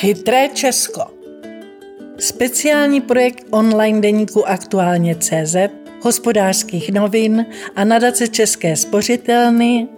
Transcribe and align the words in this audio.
Chytré 0.00 0.48
Česko. 0.48 1.02
Speciální 2.18 3.00
projekt 3.00 3.46
online 3.50 4.00
deníku 4.00 4.48
Aktuálně 4.48 5.14
CZ, 5.14 5.56
hospodářských 6.02 6.92
novin 6.92 7.46
a 7.76 7.84
nadace 7.84 8.28
České 8.28 8.76
spořitelny 8.76 9.88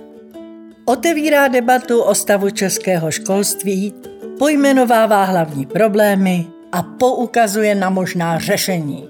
otevírá 0.85 1.49
debatu 1.49 2.03
o 2.03 2.15
stavu 2.15 2.51
českého 2.51 3.11
školství, 3.11 3.95
pojmenovává 4.39 5.25
hlavní 5.25 5.67
problémy 5.67 6.47
a 6.73 6.83
poukazuje 6.83 7.75
na 7.75 7.91
možná 7.91 8.39
řešení. 8.39 9.09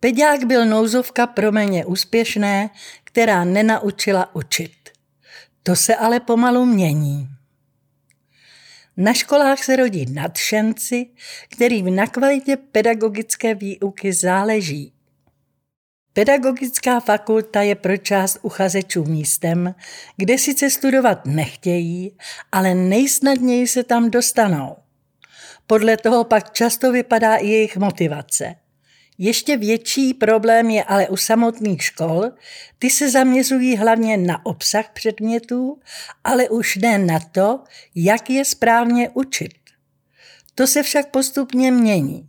Peďák 0.00 0.44
byl 0.44 0.66
nouzovka 0.66 1.26
pro 1.26 1.52
méně 1.52 1.84
úspěšné, 1.84 2.70
která 3.04 3.44
nenaučila 3.44 4.36
učit. 4.36 4.81
To 5.62 5.76
se 5.76 5.96
ale 5.96 6.20
pomalu 6.20 6.66
mění. 6.66 7.28
Na 8.96 9.12
školách 9.12 9.64
se 9.64 9.76
rodí 9.76 10.12
nadšenci, 10.12 11.06
kterým 11.48 11.96
na 11.96 12.06
kvalitě 12.06 12.56
pedagogické 12.56 13.54
výuky 13.54 14.12
záleží. 14.12 14.92
Pedagogická 16.12 17.00
fakulta 17.00 17.62
je 17.62 17.74
pro 17.74 17.96
část 17.96 18.38
uchazečů 18.42 19.04
místem, 19.04 19.74
kde 20.16 20.38
sice 20.38 20.70
studovat 20.70 21.26
nechtějí, 21.26 22.16
ale 22.52 22.74
nejsnadněji 22.74 23.66
se 23.66 23.84
tam 23.84 24.10
dostanou. 24.10 24.76
Podle 25.66 25.96
toho 25.96 26.24
pak 26.24 26.52
často 26.52 26.92
vypadá 26.92 27.36
i 27.36 27.46
jejich 27.46 27.76
motivace. 27.76 28.54
Ještě 29.24 29.56
větší 29.56 30.14
problém 30.14 30.70
je 30.70 30.84
ale 30.84 31.08
u 31.08 31.16
samotných 31.16 31.82
škol. 31.82 32.30
Ty 32.78 32.90
se 32.90 33.10
zaměřují 33.10 33.76
hlavně 33.76 34.16
na 34.16 34.46
obsah 34.46 34.90
předmětů, 34.92 35.80
ale 36.24 36.48
už 36.48 36.76
ne 36.76 36.98
na 36.98 37.20
to, 37.20 37.60
jak 37.94 38.30
je 38.30 38.44
správně 38.44 39.10
učit. 39.14 39.54
To 40.54 40.66
se 40.66 40.82
však 40.82 41.10
postupně 41.10 41.70
mění. 41.70 42.28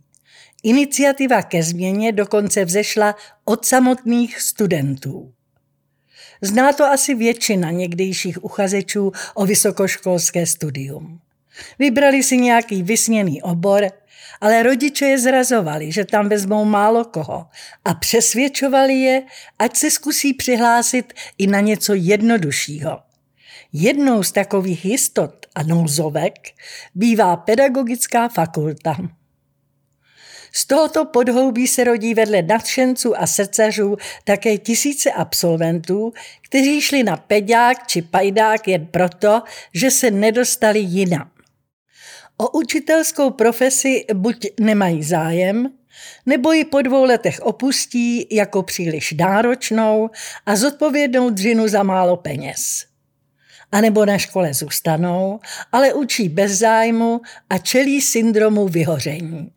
Iniciativa 0.62 1.42
ke 1.42 1.62
změně 1.62 2.12
dokonce 2.12 2.64
vzešla 2.64 3.16
od 3.44 3.64
samotných 3.64 4.40
studentů. 4.40 5.32
Zná 6.42 6.72
to 6.72 6.84
asi 6.84 7.14
většina 7.14 7.70
někdejších 7.70 8.44
uchazečů 8.44 9.12
o 9.34 9.46
vysokoškolské 9.46 10.46
studium. 10.46 11.20
Vybrali 11.78 12.22
si 12.22 12.36
nějaký 12.36 12.82
vysněný 12.82 13.42
obor, 13.42 13.90
ale 14.40 14.62
rodiče 14.62 15.06
je 15.06 15.18
zrazovali, 15.18 15.92
že 15.92 16.04
tam 16.04 16.28
vezmou 16.28 16.64
málo 16.64 17.04
koho 17.04 17.46
a 17.84 17.94
přesvědčovali 17.94 18.94
je, 18.94 19.22
ať 19.58 19.76
se 19.76 19.90
zkusí 19.90 20.34
přihlásit 20.34 21.12
i 21.38 21.46
na 21.46 21.60
něco 21.60 21.94
jednoduššího. 21.94 22.98
Jednou 23.72 24.22
z 24.22 24.32
takových 24.32 24.84
jistot 24.84 25.46
a 25.54 25.62
nouzovek 25.62 26.34
bývá 26.94 27.36
pedagogická 27.36 28.28
fakulta. 28.28 28.96
Z 30.56 30.66
tohoto 30.66 31.04
podhoubí 31.04 31.66
se 31.66 31.84
rodí 31.84 32.14
vedle 32.14 32.42
nadšenců 32.42 33.20
a 33.20 33.26
srdcařů 33.26 33.96
také 34.24 34.58
tisíce 34.58 35.12
absolventů, 35.12 36.12
kteří 36.40 36.80
šli 36.80 37.02
na 37.02 37.16
peďák 37.16 37.86
či 37.86 38.02
pajdák 38.02 38.68
jen 38.68 38.86
proto, 38.86 39.42
že 39.74 39.90
se 39.90 40.10
nedostali 40.10 40.78
jinam. 40.78 41.33
O 42.36 42.50
učitelskou 42.58 43.30
profesi 43.30 44.04
buď 44.14 44.46
nemají 44.60 45.02
zájem, 45.02 45.72
nebo 46.26 46.52
ji 46.52 46.64
po 46.64 46.82
dvou 46.82 47.04
letech 47.04 47.40
opustí 47.40 48.26
jako 48.36 48.62
příliš 48.62 49.12
náročnou 49.12 50.10
a 50.46 50.56
zodpovědnou 50.56 51.30
dřinu 51.30 51.68
za 51.68 51.82
málo 51.82 52.16
peněz. 52.16 52.84
A 53.72 53.80
nebo 53.80 54.04
na 54.06 54.18
škole 54.18 54.54
zůstanou, 54.54 55.40
ale 55.72 55.94
učí 55.94 56.28
bez 56.28 56.52
zájmu 56.52 57.20
a 57.50 57.58
čelí 57.58 58.00
syndromu 58.00 58.68
vyhoření. 58.68 59.50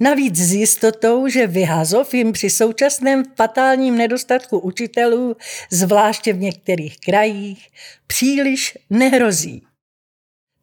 Navíc 0.00 0.36
s 0.36 0.52
jistotou, 0.52 1.28
že 1.28 1.46
vyhazov 1.46 2.14
jim 2.14 2.32
při 2.32 2.50
současném 2.50 3.22
fatálním 3.36 3.96
nedostatku 3.96 4.58
učitelů, 4.58 5.36
zvláště 5.70 6.32
v 6.32 6.40
některých 6.40 7.00
krajích, 7.00 7.68
příliš 8.06 8.78
nehrozí. 8.90 9.67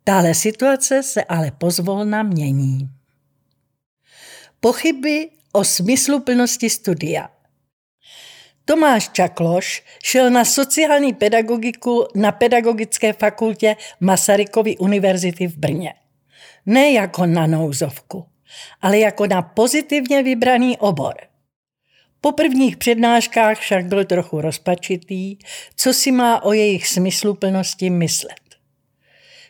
Tahle 0.08 0.34
situace 0.34 1.04
se 1.04 1.24
ale 1.24 1.52
pozvolna 1.52 2.24
mění. 2.24 2.90
Pochyby 4.60 5.30
o 5.52 5.64
smysluplnosti 5.64 6.70
studia. 6.70 7.30
Tomáš 8.66 9.10
Čakloš 9.10 9.84
šel 10.04 10.30
na 10.30 10.46
sociální 10.46 11.14
pedagogiku 11.14 12.08
na 12.16 12.32
Pedagogické 12.32 13.14
fakultě 13.14 13.76
Masarykovy 14.00 14.78
univerzity 14.78 15.48
v 15.48 15.58
Brně. 15.58 15.94
Ne 16.66 16.92
jako 16.92 17.26
na 17.26 17.48
nouzovku, 17.48 18.26
ale 18.82 19.00
jako 19.00 19.28
na 19.28 19.42
pozitivně 19.42 20.24
vybraný 20.24 20.78
obor. 20.78 21.14
Po 22.22 22.32
prvních 22.32 22.78
přednáškách 22.78 23.60
však 23.60 23.86
byl 23.86 24.06
trochu 24.06 24.42
rozpačitý, 24.42 25.38
co 25.76 25.94
si 25.94 26.12
má 26.12 26.44
o 26.44 26.54
jejich 26.54 26.88
smysluplnosti 26.88 27.90
myslet. 27.90 28.45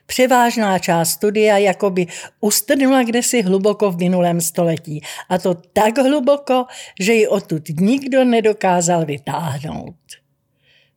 Převážná 0.05 0.79
část 0.79 1.09
studia 1.09 1.57
jakoby 1.57 2.07
ustrnula 2.39 3.03
kdesi 3.03 3.41
hluboko 3.41 3.91
v 3.91 3.97
minulém 3.97 4.41
století. 4.41 5.01
A 5.29 5.37
to 5.37 5.53
tak 5.53 5.97
hluboko, 5.97 6.65
že 6.99 7.13
ji 7.13 7.27
odtud 7.27 7.63
nikdo 7.79 8.23
nedokázal 8.23 9.05
vytáhnout. 9.05 9.95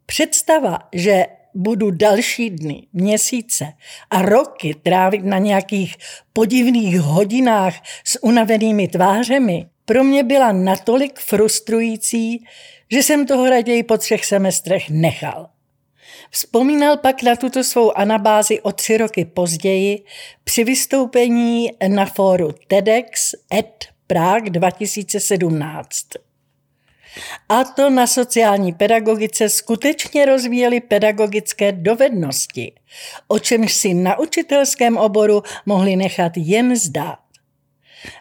Představa, 0.07 0.79
že 0.93 1.27
budu 1.55 1.91
další 1.91 2.51
dny, 2.51 2.87
měsíce 2.93 3.73
a 4.11 4.23
roky 4.23 4.75
trávit 4.83 5.25
na 5.25 5.39
nějakých 5.39 5.97
podivných 6.33 7.01
hodinách 7.01 7.75
s 8.05 8.23
unavenými 8.23 8.89
tvářemi, 8.89 9.67
pro 9.85 10.05
mě 10.05 10.25
byla 10.25 10.53
natolik 10.53 11.19
frustrující, 11.19 12.45
že 12.91 13.03
jsem 13.03 13.27
toho 13.27 13.51
raději 13.51 13.83
po 13.83 13.99
třech 13.99 14.25
semestrech 14.25 14.91
nechal. 14.91 15.49
Vzpomínal 16.31 16.97
pak 16.97 17.23
na 17.23 17.37
tuto 17.37 17.65
svou 17.65 17.99
anabázi 17.99 18.61
o 18.61 18.73
tři 18.73 18.97
roky 18.97 19.25
později 19.25 20.05
při 20.45 20.65
vystoupení 20.65 21.71
na 21.89 22.07
fóru 22.07 22.55
TEDx 22.67 23.35
ED 23.55 23.85
Prague 24.07 24.51
2017. 24.51 26.07
A 27.49 27.65
to 27.65 27.91
na 27.91 28.07
sociální 28.07 28.73
pedagogice 28.73 29.49
skutečně 29.49 30.27
rozvíjeli 30.27 30.81
pedagogické 30.81 31.73
dovednosti, 31.73 32.73
o 33.29 33.39
čemž 33.39 33.75
si 33.75 33.95
na 33.95 34.19
učitelském 34.19 34.97
oboru 34.97 35.43
mohli 35.67 35.97
nechat 35.97 36.33
jen 36.37 36.77
zdát. 36.77 37.19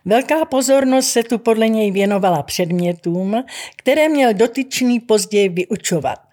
Velká 0.06 0.46
pozornost 0.46 1.08
se 1.08 1.24
tu 1.24 1.38
podle 1.38 1.68
něj 1.68 1.92
věnovala 1.92 2.44
předmětům, 2.44 3.44
které 3.76 4.10
měl 4.10 4.34
dotyčný 4.34 5.00
později 5.00 5.50
vyučovat 5.50 6.27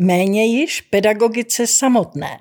méně 0.00 0.44
již 0.44 0.80
pedagogice 0.80 1.66
samotné. 1.66 2.40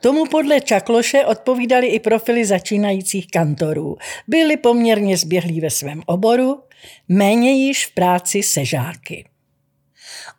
Tomu 0.00 0.26
podle 0.26 0.60
Čakloše 0.60 1.24
odpovídali 1.24 1.86
i 1.86 2.00
profily 2.00 2.44
začínajících 2.44 3.26
kantorů. 3.26 3.96
Byli 4.28 4.56
poměrně 4.56 5.16
zběhlí 5.16 5.60
ve 5.60 5.70
svém 5.70 6.02
oboru, 6.06 6.60
méně 7.08 7.52
již 7.52 7.86
v 7.86 7.94
práci 7.94 8.42
se 8.42 8.64
žáky. 8.64 9.24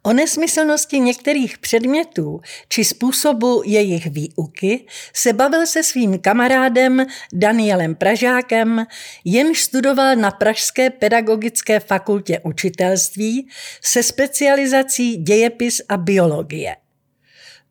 O 0.04 0.14
nesmyslnosti 0.14 1.00
některých 1.00 1.58
předmětů 1.58 2.40
či 2.70 2.86
způsobu 2.86 3.62
jejich 3.66 4.08
výuky 4.08 4.86
se 5.14 5.34
bavil 5.34 5.68
se 5.68 5.84
svým 5.84 6.20
kamarádem 6.20 7.06
Danielem 7.34 7.96
Pražákem, 7.96 8.86
jenž 9.26 9.64
studoval 9.64 10.16
na 10.16 10.32
Pražské 10.32 10.90
pedagogické 10.90 11.80
fakultě 11.80 12.40
učitelství 12.44 13.50
se 13.82 14.04
specializací 14.04 15.18
dějepis 15.18 15.82
a 15.90 15.98
biologie. 15.98 16.76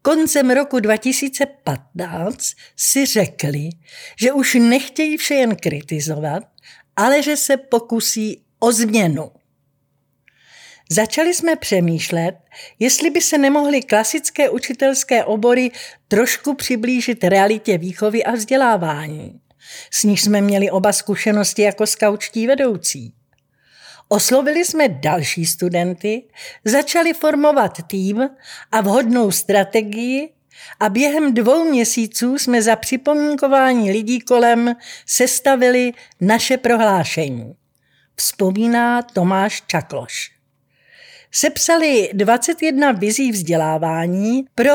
Koncem 0.03 0.51
roku 0.51 0.81
2015 0.81 2.53
si 2.77 3.07
řekli, 3.07 3.69
že 4.21 4.33
už 4.33 4.55
nechtějí 4.55 5.17
vše 5.17 5.35
jen 5.35 5.57
kritizovat, 5.57 6.43
ale 6.97 7.23
že 7.23 7.37
se 7.37 7.57
pokusí 7.57 8.45
o 8.59 8.73
změnu. 8.73 9.31
Začali 10.91 11.35
jsme 11.35 11.57
přemýšlet, 11.57 12.35
jestli 12.79 13.11
by 13.11 13.21
se 13.21 13.39
nemohly 13.39 13.83
klasické 13.83 14.51
učitelské 14.51 15.25
obory 15.25 15.71
trošku 16.09 16.55
přiblížit 16.55 17.25
realitě 17.25 17.79
výchovy 17.79 18.25
a 18.25 18.33
vzdělávání. 18.33 19.41
S 19.91 20.05
níž 20.05 20.23
jsme 20.23 20.41
měli 20.41 20.71
oba 20.71 20.93
zkušenosti 20.93 21.63
jako 21.63 21.87
skaučtí 21.87 22.47
vedoucí. 22.47 23.13
Oslovili 24.09 24.65
jsme 24.65 24.89
další 24.89 25.47
studenty, 25.47 26.23
začali 26.65 27.13
formovat 27.13 27.79
tým 27.87 28.29
a 28.73 28.81
vhodnou 28.81 29.31
strategii 29.31 30.33
a 30.81 30.89
během 30.89 31.35
dvou 31.35 31.71
měsíců 31.71 32.39
jsme 32.39 32.63
za 32.63 32.77
připomínkování 32.77 33.91
lidí 33.91 34.21
kolem 34.21 34.75
sestavili 35.07 35.93
naše 36.21 36.57
prohlášení. 36.57 37.55
Vzpomíná 38.17 39.03
Tomáš 39.03 39.63
Čakloš. 39.67 40.36
Sepsali 41.39 42.11
21 42.13 42.93
vizí 42.93 43.33
vzdělávání 43.33 44.45
pro 44.55 44.73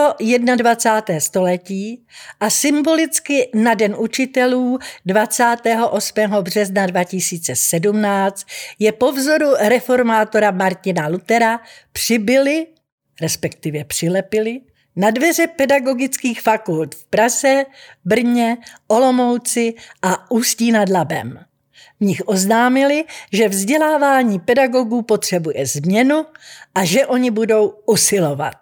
21. 0.55 1.19
století 1.19 2.05
a 2.39 2.49
symbolicky 2.49 3.49
na 3.53 3.73
Den 3.73 3.95
učitelů 3.97 4.79
28. 5.05 6.29
března 6.41 6.85
2017 6.85 8.47
je 8.79 8.91
po 8.91 9.11
vzoru 9.11 9.47
reformátora 9.59 10.51
Martina 10.51 11.07
Lutera 11.07 11.59
přibyli, 11.91 12.67
respektive 13.21 13.83
přilepili, 13.83 14.61
na 14.95 15.11
dveře 15.11 15.47
pedagogických 15.47 16.41
fakult 16.41 16.95
v 16.95 17.05
Praze, 17.05 17.65
Brně, 18.05 18.57
Olomouci 18.87 19.73
a 20.01 20.31
Ústí 20.31 20.71
nad 20.71 20.89
Labem. 20.89 21.50
V 22.01 22.03
nich 22.03 22.21
oznámili, 22.25 23.03
že 23.33 23.49
vzdělávání 23.49 24.39
pedagogů 24.39 25.01
potřebuje 25.01 25.65
změnu 25.65 26.25
a 26.75 26.85
že 26.85 27.05
oni 27.05 27.31
budou 27.31 27.73
usilovat. 27.85 28.57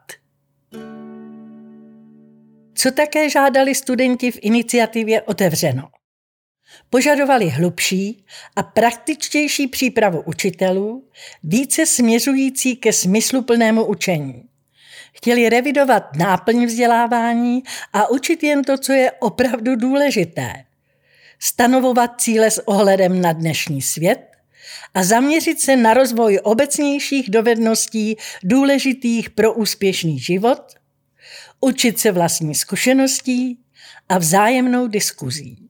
Co 2.74 2.92
také 2.92 3.30
žádali 3.30 3.76
studenti 3.76 4.32
v 4.32 4.40
iniciativě 4.42 5.22
Otevřeno? 5.22 5.90
Požadovali 6.90 7.50
hlubší 7.50 8.26
a 8.56 8.64
praktičtější 8.64 9.68
přípravu 9.68 10.22
učitelů, 10.26 11.10
více 11.44 11.86
směřující 11.86 12.76
ke 12.76 12.94
smysluplnému 12.94 13.86
učení. 13.86 14.44
Chtěli 15.14 15.50
revidovat 15.50 16.16
náplň 16.16 16.66
vzdělávání 16.66 17.64
a 17.94 18.10
učit 18.10 18.44
jen 18.44 18.64
to, 18.64 18.78
co 18.78 18.94
je 18.94 19.12
opravdu 19.12 19.76
důležité– 19.76 20.54
stanovovat 21.40 22.22
cíle 22.22 22.52
s 22.52 22.68
ohledem 22.68 23.22
na 23.22 23.34
dnešní 23.34 23.82
svět 23.82 24.20
a 24.94 25.04
zaměřit 25.04 25.60
se 25.62 25.76
na 25.76 25.94
rozvoj 25.94 26.40
obecnějších 26.44 27.30
dovedností 27.30 28.16
důležitých 28.44 29.30
pro 29.30 29.54
úspěšný 29.54 30.20
život, 30.20 30.62
učit 31.62 32.00
se 32.00 32.12
vlastní 32.12 32.56
zkušeností 32.56 33.60
a 34.10 34.18
vzájemnou 34.18 34.88
diskuzí. 34.88 35.70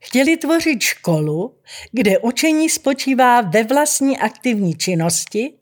Chtěli 0.00 0.36
tvořit 0.36 0.82
školu, 0.82 1.58
kde 1.92 2.18
učení 2.18 2.68
spočívá 2.68 3.40
ve 3.40 3.64
vlastní 3.64 4.18
aktivní 4.18 4.74
činnosti 4.74 5.52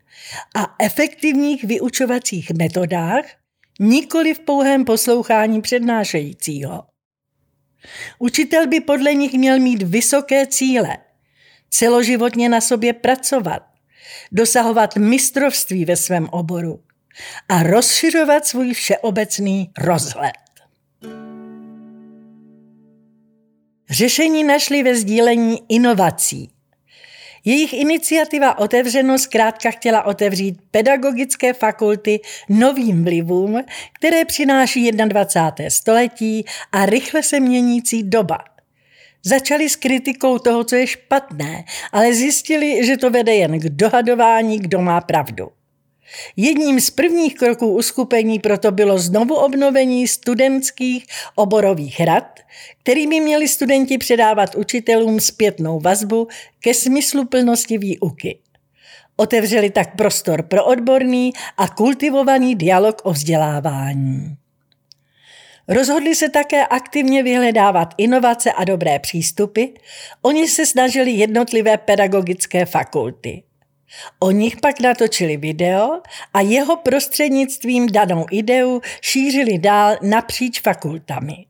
a 0.54 0.74
efektivních 0.78 1.64
vyučovacích 1.64 2.50
metodách, 2.50 3.24
nikoli 3.80 4.34
v 4.34 4.40
pouhém 4.40 4.84
poslouchání 4.84 5.62
přednášejícího. 5.62 6.95
Učitel 8.18 8.66
by 8.66 8.80
podle 8.80 9.14
nich 9.14 9.32
měl 9.32 9.58
mít 9.58 9.82
vysoké 9.82 10.46
cíle, 10.46 10.96
celoživotně 11.70 12.48
na 12.48 12.60
sobě 12.60 12.92
pracovat, 12.92 13.62
dosahovat 14.32 14.96
mistrovství 14.96 15.84
ve 15.84 15.96
svém 15.96 16.28
oboru 16.30 16.80
a 17.48 17.62
rozšiřovat 17.62 18.46
svůj 18.46 18.74
všeobecný 18.74 19.70
rozhled. 19.78 20.32
Řešení 23.90 24.44
našli 24.44 24.82
ve 24.82 24.96
sdílení 24.96 25.58
inovací, 25.68 26.50
jejich 27.46 27.72
iniciativa 27.72 28.58
Otevřeno 28.58 29.18
zkrátka 29.18 29.70
chtěla 29.70 30.02
otevřít 30.02 30.58
pedagogické 30.70 31.52
fakulty 31.52 32.20
novým 32.48 33.04
vlivům, 33.04 33.62
které 33.92 34.24
přináší 34.24 34.92
21. 34.92 35.70
století 35.70 36.44
a 36.72 36.86
rychle 36.86 37.22
se 37.22 37.40
měnící 37.40 38.02
doba. 38.02 38.38
Začali 39.22 39.68
s 39.68 39.76
kritikou 39.76 40.38
toho, 40.38 40.64
co 40.64 40.76
je 40.76 40.86
špatné, 40.86 41.64
ale 41.92 42.14
zjistili, 42.14 42.86
že 42.86 42.96
to 42.96 43.10
vede 43.10 43.34
jen 43.34 43.60
k 43.60 43.64
dohadování, 43.64 44.58
kdo 44.58 44.80
má 44.80 45.00
pravdu. 45.00 45.48
Jedním 46.36 46.80
z 46.80 46.90
prvních 46.90 47.34
kroků 47.34 47.66
uskupení 47.66 48.38
proto 48.38 48.72
bylo 48.72 48.98
znovu 48.98 49.34
obnovení 49.34 50.08
studentských 50.08 51.06
oborových 51.34 52.00
rad, 52.00 52.40
kterými 52.82 53.20
měli 53.20 53.48
studenti 53.48 53.98
předávat 53.98 54.54
učitelům 54.54 55.20
zpětnou 55.20 55.80
vazbu 55.80 56.28
ke 56.60 56.74
smysluplnosti 56.74 57.78
výuky. 57.78 58.38
Otevřeli 59.16 59.70
tak 59.70 59.96
prostor 59.96 60.42
pro 60.42 60.64
odborný 60.64 61.32
a 61.56 61.68
kultivovaný 61.68 62.54
dialog 62.54 63.00
o 63.04 63.12
vzdělávání. 63.12 64.36
Rozhodli 65.68 66.14
se 66.14 66.28
také 66.28 66.66
aktivně 66.66 67.22
vyhledávat 67.22 67.94
inovace 67.98 68.52
a 68.52 68.64
dobré 68.64 68.98
přístupy, 68.98 69.64
oni 70.22 70.48
se 70.48 70.66
snažili 70.66 71.10
jednotlivé 71.10 71.76
pedagogické 71.76 72.66
fakulty. 72.66 73.42
O 74.18 74.30
nich 74.30 74.56
pak 74.56 74.80
natočili 74.80 75.36
video 75.36 76.00
a 76.34 76.40
jeho 76.40 76.76
prostřednictvím 76.76 77.86
danou 77.86 78.26
ideu 78.30 78.80
šířili 79.00 79.58
dál 79.58 79.96
napříč 80.02 80.60
fakultami. 80.60 81.46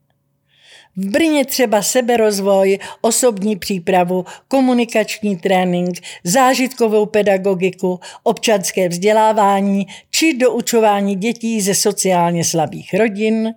V 0.99 1.09
Brně 1.09 1.45
třeba 1.45 1.81
seberozvoj, 1.81 2.79
osobní 3.01 3.55
přípravu, 3.55 4.25
komunikační 4.47 5.37
trénink, 5.37 5.99
zážitkovou 6.23 7.05
pedagogiku, 7.05 7.99
občanské 8.23 8.89
vzdělávání 8.89 9.87
či 10.11 10.33
doučování 10.33 11.15
dětí 11.15 11.61
ze 11.61 11.75
sociálně 11.75 12.43
slabých 12.43 12.93
rodin, 12.93 13.53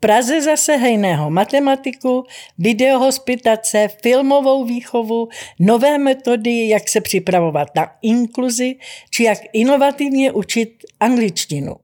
Praze 0.00 0.40
zase 0.42 0.76
hejného 0.76 1.30
matematiku, 1.30 2.24
videohospitace, 2.58 3.88
filmovou 4.02 4.64
výchovu, 4.64 5.28
nové 5.58 5.98
metody, 5.98 6.68
jak 6.68 6.88
se 6.88 7.00
připravovat 7.00 7.68
na 7.76 7.90
inkluzi, 8.02 8.76
či 9.10 9.24
jak 9.24 9.38
inovativně 9.52 10.32
učit 10.32 10.84
angličtinu. 11.00 11.76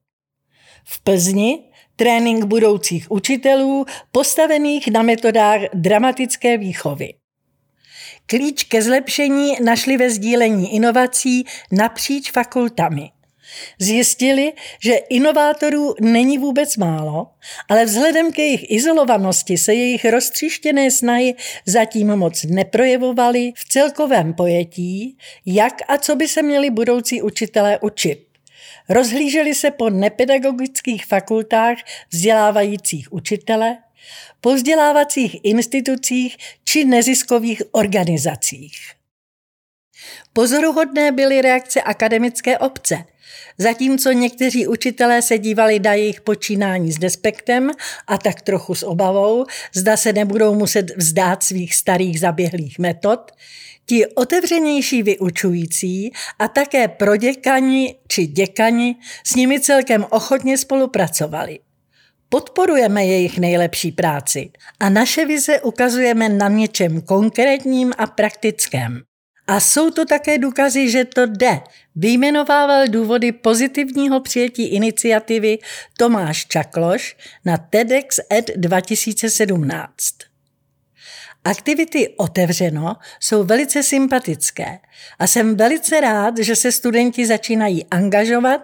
V 0.85 1.01
Plzni 1.01 1.59
trénink 1.97 2.45
budoucích 2.45 3.11
učitelů 3.11 3.85
postavených 4.13 4.89
na 4.89 5.03
metodách 5.03 5.61
dramatické 5.75 6.59
výchovy. 6.59 7.15
Klíč 8.27 8.65
ke 8.65 8.83
zlepšení 8.83 9.53
našli 9.65 9.97
ve 9.97 10.11
sdílení 10.11 10.75
inovací 10.75 11.45
napříč 11.73 12.31
fakultami. 12.31 13.11
Zjistili, 13.79 14.53
že 14.81 14.95
inovátorů 14.95 15.95
není 16.01 16.39
vůbec 16.39 16.77
málo, 16.77 17.27
ale 17.69 17.85
vzhledem 17.85 18.33
k 18.33 18.39
jejich 18.39 18.71
izolovanosti 18.71 19.59
se 19.59 19.75
jejich 19.75 20.05
roztříštěné 20.05 20.91
snahy 20.91 21.35
zatím 21.67 22.17
moc 22.17 22.45
neprojevovaly 22.45 23.53
v 23.57 23.69
celkovém 23.69 24.35
pojetí, 24.35 25.19
jak 25.47 25.75
a 25.89 25.99
co 25.99 26.17
by 26.17 26.29
se 26.29 26.43
měli 26.43 26.71
budoucí 26.71 27.23
učitelé 27.23 27.79
učit. 27.79 28.27
Rozhlíželi 28.89 29.55
se 29.55 29.71
po 29.71 29.91
nepedagogických 29.91 31.07
fakultách 31.07 31.79
vzdělávajících 32.11 33.13
učitele, 33.13 33.79
po 34.41 34.55
vzdělávacích 34.55 35.37
institucích 35.43 36.37
či 36.65 36.85
neziskových 36.85 37.63
organizacích. 37.73 38.77
Pozoruhodné 40.33 41.13
byly 41.13 41.43
reakce 41.43 41.83
akademické 41.83 42.59
obce, 42.59 43.05
zatímco 43.59 44.13
někteří 44.13 44.67
učitelé 44.67 45.23
se 45.23 45.39
dívali 45.39 45.79
na 45.79 45.95
jejich 45.95 46.21
počínání 46.21 46.93
s 46.93 46.99
despektem 46.99 47.71
a 48.07 48.19
tak 48.19 48.41
trochu 48.41 48.75
s 48.75 48.83
obavou, 48.83 49.45
zda 49.75 49.97
se 49.97 50.13
nebudou 50.13 50.55
muset 50.55 50.97
vzdát 50.97 51.43
svých 51.43 51.75
starých 51.75 52.21
zaběhlých 52.21 52.79
metod, 52.79 53.33
Ti 53.89 54.07
otevřenější 54.07 55.03
vyučující 55.03 56.13
a 56.39 56.49
také 56.49 56.89
proděkani 56.89 57.95
či 58.09 58.27
děkani 58.27 58.97
s 59.25 59.35
nimi 59.35 59.61
celkem 59.61 60.07
ochotně 60.11 60.59
spolupracovali. 60.59 61.59
Podporujeme 62.29 63.07
jejich 63.07 63.39
nejlepší 63.39 63.93
práci 63.93 64.51
a 64.81 64.89
naše 64.89 65.27
vize 65.27 65.61
ukazujeme 65.61 66.29
na 66.29 66.49
něčem 66.49 67.01
konkrétním 67.01 67.93
a 67.99 68.07
praktickém. 68.07 69.03
A 69.47 69.61
jsou 69.61 69.91
to 69.91 70.05
také 70.05 70.39
důkazy, 70.39 70.91
že 70.91 71.05
to 71.05 71.27
jde. 71.27 71.61
Vyjmenovával 71.97 72.89
důvody 72.89 73.33
pozitivního 73.33 74.21
přijetí 74.21 74.67
iniciativy 74.67 75.59
Tomáš 75.99 76.47
Čakloš 76.47 77.17
na 77.45 77.57
TEDx 77.57 78.21
Ed 78.33 78.51
2017. 78.57 79.93
Aktivity 81.45 82.09
Otevřeno 82.17 82.97
jsou 83.21 83.45
velice 83.45 83.83
sympatické 83.83 84.79
a 85.19 85.27
jsem 85.27 85.57
velice 85.57 86.01
rád, 86.01 86.39
že 86.39 86.57
se 86.57 86.73
studenti 86.73 87.27
začínají 87.27 87.87
angažovat 87.91 88.61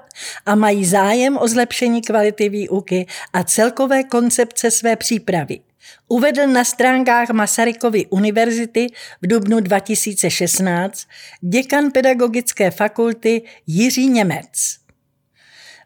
a 0.46 0.54
mají 0.54 0.84
zájem 0.84 1.38
o 1.38 1.48
zlepšení 1.48 2.02
kvality 2.02 2.48
výuky 2.48 3.06
a 3.32 3.44
celkové 3.44 4.04
koncepce 4.04 4.70
své 4.70 4.96
přípravy. 4.96 5.60
Uvedl 6.08 6.46
na 6.46 6.64
stránkách 6.64 7.30
Masarykovy 7.30 8.06
univerzity 8.06 8.86
v 9.22 9.26
dubnu 9.26 9.60
2016 9.60 11.06
děkan 11.40 11.90
pedagogické 11.90 12.70
fakulty 12.70 13.42
Jiří 13.66 14.08
Němec. 14.08 14.76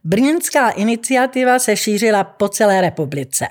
Brněnská 0.04 0.70
iniciativa 0.70 1.58
se 1.58 1.76
šířila 1.76 2.24
po 2.24 2.48
celé 2.48 2.80
republice. 2.80 3.46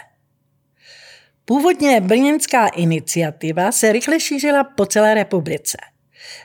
Původně 1.46 2.02
brněnská 2.02 2.68
iniciativa 2.68 3.72
se 3.72 3.92
rychle 3.92 4.20
šířila 4.20 4.64
po 4.64 4.86
celé 4.86 5.14
republice. 5.14 5.78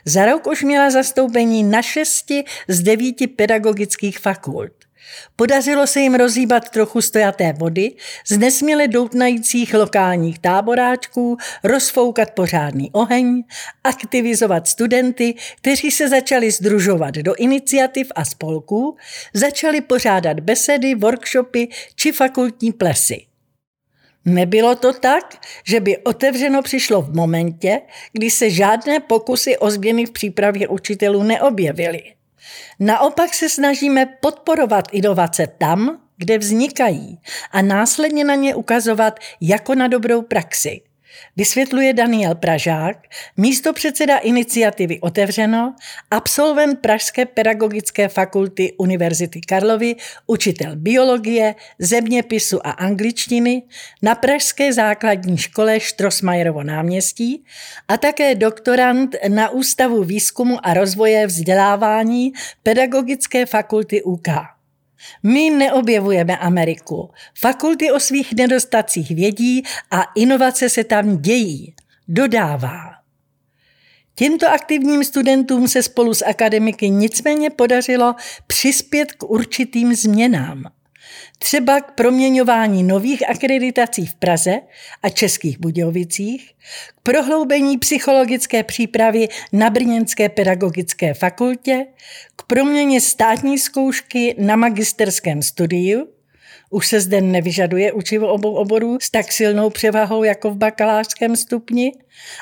Za 0.05 0.25
rok 0.25 0.47
už 0.47 0.63
měla 0.63 0.89
zastoupení 0.89 1.63
na 1.63 1.81
šesti 1.81 2.43
z 2.67 2.81
devíti 2.81 3.27
pedagogických 3.27 4.19
fakult. 4.19 4.80
Podařilo 5.35 5.87
se 5.87 5.99
jim 5.99 6.15
rozhýbat 6.15 6.69
trochu 6.69 7.01
stojaté 7.01 7.53
vody, 7.53 7.91
z 8.27 8.37
nesměle 8.37 8.87
doutnajících 8.87 9.73
lokálních 9.73 10.39
táboráčků, 10.39 11.37
rozfoukat 11.63 12.31
pořádný 12.31 12.89
oheň, 12.91 13.43
aktivizovat 13.83 14.67
studenty, 14.67 15.35
kteří 15.57 15.91
se 15.91 16.09
začali 16.09 16.51
združovat 16.51 17.15
do 17.15 17.35
iniciativ 17.35 18.11
a 18.15 18.25
spolků, 18.25 18.97
začali 19.33 19.81
pořádat 19.81 20.39
besedy, 20.39 20.95
workshopy 20.95 21.67
či 21.95 22.11
fakultní 22.11 22.71
plesy. 22.71 23.25
Nebylo 24.25 24.75
to 24.75 24.93
tak, 24.93 25.37
že 25.63 25.79
by 25.79 25.97
otevřeno 25.97 26.61
přišlo 26.61 27.01
v 27.01 27.15
momentě, 27.15 27.81
kdy 28.13 28.29
se 28.29 28.49
žádné 28.49 28.99
pokusy 28.99 29.57
o 29.57 29.71
změny 29.71 30.05
v 30.05 30.11
přípravě 30.11 30.67
učitelů 30.67 31.23
neobjevily. 31.23 32.01
Naopak 32.79 33.33
se 33.33 33.49
snažíme 33.49 34.05
podporovat 34.05 34.87
inovace 34.91 35.47
tam, 35.57 36.01
kde 36.17 36.37
vznikají 36.37 37.19
a 37.51 37.61
následně 37.61 38.23
na 38.23 38.35
ně 38.35 38.55
ukazovat 38.55 39.19
jako 39.41 39.75
na 39.75 39.87
dobrou 39.87 40.21
praxi. 40.21 40.81
Vysvětluje 41.37 41.93
Daniel 41.93 42.35
Pražák, 42.35 42.97
místo 43.37 43.73
předseda 43.73 44.17
iniciativy 44.17 44.99
Otevřeno, 44.99 45.75
absolvent 46.11 46.79
Pražské 46.79 47.25
pedagogické 47.25 48.07
fakulty 48.07 48.73
Univerzity 48.77 49.41
Karlovy, 49.41 49.95
učitel 50.27 50.75
biologie, 50.75 51.55
zeměpisu 51.79 52.67
a 52.67 52.71
angličtiny 52.71 53.63
na 54.01 54.15
Pražské 54.15 54.73
základní 54.73 55.37
škole 55.37 55.79
Štrosmajerovo 55.79 56.63
náměstí 56.63 57.45
a 57.87 57.97
také 57.97 58.35
doktorant 58.35 59.15
na 59.27 59.49
Ústavu 59.49 60.03
výzkumu 60.03 60.65
a 60.65 60.73
rozvoje 60.73 61.27
vzdělávání 61.27 62.33
Pedagogické 62.63 63.45
fakulty 63.45 64.03
UK. 64.03 64.27
My 65.23 65.49
neobjevujeme 65.49 66.37
Ameriku. 66.37 67.09
Fakulty 67.39 67.91
o 67.91 67.99
svých 67.99 68.33
nedostacích 68.33 69.11
vědí 69.11 69.63
a 69.91 70.03
inovace 70.15 70.69
se 70.69 70.83
tam 70.83 71.17
dějí. 71.17 71.75
Dodává. 72.07 72.91
Těmto 74.15 74.49
aktivním 74.49 75.03
studentům 75.03 75.67
se 75.67 75.83
spolu 75.83 76.13
s 76.13 76.25
akademiky 76.25 76.89
nicméně 76.89 77.49
podařilo 77.49 78.15
přispět 78.47 79.11
k 79.11 79.23
určitým 79.23 79.95
změnám 79.95 80.63
třeba 81.43 81.81
k 81.81 81.91
proměňování 81.91 82.83
nových 82.83 83.29
akreditací 83.29 84.05
v 84.05 84.15
Praze 84.15 84.61
a 85.03 85.09
Českých 85.09 85.59
Budějovicích, 85.59 86.51
k 86.95 87.01
prohloubení 87.03 87.77
psychologické 87.77 88.63
přípravy 88.63 89.27
na 89.53 89.69
Brněnské 89.69 90.29
pedagogické 90.29 91.13
fakultě, 91.13 91.85
k 92.35 92.43
proměně 92.43 93.01
státní 93.01 93.57
zkoušky 93.57 94.35
na 94.37 94.55
magisterském 94.55 95.41
studiu, 95.41 96.07
už 96.69 96.87
se 96.87 97.01
zde 97.01 97.21
nevyžaduje 97.21 97.91
učivo 97.91 98.27
obou 98.27 98.53
oborů 98.53 98.97
s 99.01 99.11
tak 99.11 99.31
silnou 99.31 99.69
převahou 99.69 100.23
jako 100.23 100.49
v 100.49 100.57
bakalářském 100.57 101.35
stupni, 101.35 101.91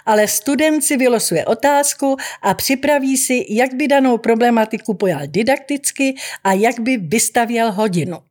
ale 0.06 0.28
student 0.28 0.84
si 0.84 0.98
vylosuje 0.98 1.46
otázku 1.46 2.18
a 2.42 2.54
připraví 2.54 3.18
si, 3.18 3.46
jak 3.50 3.74
by 3.74 3.88
danou 3.88 4.18
problematiku 4.18 4.94
pojal 4.94 5.22
didakticky 5.26 6.16
a 6.44 6.54
jak 6.54 6.80
by 6.80 6.98
vystavěl 6.98 7.72
hodinu. 7.72 8.29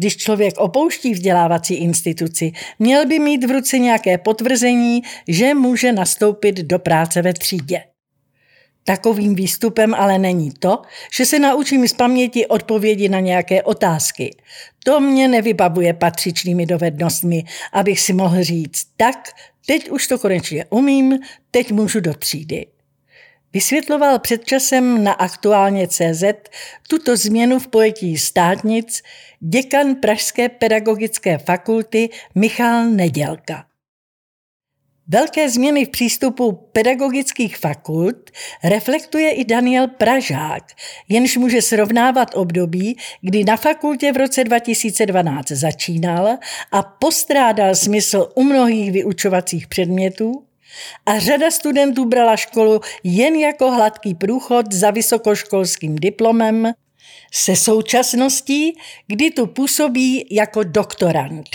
Když 0.00 0.16
člověk 0.16 0.58
opouští 0.58 1.14
vzdělávací 1.14 1.74
instituci, 1.74 2.52
měl 2.78 3.06
by 3.06 3.18
mít 3.18 3.44
v 3.44 3.50
ruce 3.50 3.78
nějaké 3.78 4.18
potvrzení, 4.18 5.02
že 5.28 5.54
může 5.54 5.92
nastoupit 5.92 6.56
do 6.56 6.78
práce 6.78 7.22
ve 7.22 7.32
třídě. 7.32 7.82
Takovým 8.84 9.34
výstupem 9.34 9.94
ale 9.94 10.18
není 10.18 10.50
to, 10.58 10.82
že 11.12 11.26
se 11.26 11.38
naučím 11.38 11.88
z 11.88 11.92
paměti 11.92 12.46
odpovědi 12.46 13.08
na 13.08 13.20
nějaké 13.20 13.62
otázky. 13.62 14.36
To 14.84 15.00
mě 15.00 15.28
nevybavuje 15.28 15.94
patřičnými 15.94 16.66
dovednostmi, 16.66 17.44
abych 17.72 18.00
si 18.00 18.12
mohl 18.12 18.44
říct, 18.44 18.86
tak, 18.96 19.28
teď 19.66 19.90
už 19.90 20.06
to 20.06 20.18
konečně 20.18 20.64
umím, 20.70 21.18
teď 21.50 21.72
můžu 21.72 22.00
do 22.00 22.14
třídy. 22.14 22.66
Vysvětloval 23.52 24.18
před 24.18 24.44
časem 24.44 25.04
na 25.04 25.12
aktuálně 25.12 25.88
CZ 25.88 26.24
tuto 26.88 27.16
změnu 27.16 27.58
v 27.58 27.68
pojetí 27.68 28.18
státnic 28.18 29.02
děkan 29.40 29.94
Pražské 29.94 30.48
pedagogické 30.48 31.38
fakulty 31.38 32.08
Michal 32.34 32.84
Nedělka. 32.84 33.64
Velké 35.08 35.50
změny 35.50 35.84
v 35.84 35.88
přístupu 35.88 36.52
pedagogických 36.52 37.56
fakult 37.56 38.30
reflektuje 38.64 39.30
i 39.30 39.44
Daniel 39.44 39.88
Pražák, 39.88 40.64
jenž 41.08 41.36
může 41.36 41.62
srovnávat 41.62 42.34
období, 42.34 42.96
kdy 43.20 43.44
na 43.44 43.56
fakultě 43.56 44.12
v 44.12 44.16
roce 44.16 44.44
2012 44.44 45.48
začínal 45.48 46.38
a 46.72 46.82
postrádal 46.82 47.74
smysl 47.74 48.32
u 48.34 48.42
mnohých 48.42 48.92
vyučovacích 48.92 49.66
předmětů 49.66 50.49
a 51.06 51.18
řada 51.18 51.50
studentů 51.50 52.04
brala 52.04 52.36
školu 52.36 52.80
jen 53.04 53.34
jako 53.34 53.70
hladký 53.70 54.14
průchod 54.14 54.72
za 54.72 54.90
vysokoškolským 54.90 55.96
diplomem 55.96 56.72
se 57.32 57.56
současností, 57.56 58.76
kdy 59.06 59.30
tu 59.30 59.46
působí 59.46 60.26
jako 60.30 60.62
doktorant. 60.62 61.48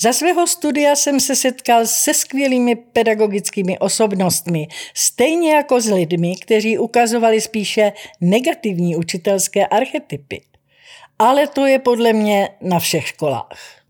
Za 0.00 0.12
svého 0.12 0.46
studia 0.46 0.96
jsem 0.96 1.20
se 1.20 1.36
setkal 1.36 1.86
se 1.86 2.14
skvělými 2.14 2.76
pedagogickými 2.76 3.78
osobnostmi, 3.78 4.68
stejně 4.94 5.54
jako 5.54 5.80
s 5.80 5.90
lidmi, 5.90 6.36
kteří 6.36 6.78
ukazovali 6.78 7.40
spíše 7.40 7.92
negativní 8.20 8.96
učitelské 8.96 9.66
archetypy. 9.66 10.42
Ale 11.18 11.46
to 11.46 11.66
je 11.66 11.78
podle 11.78 12.12
mě 12.12 12.48
na 12.60 12.78
všech 12.78 13.06
školách. 13.06 13.81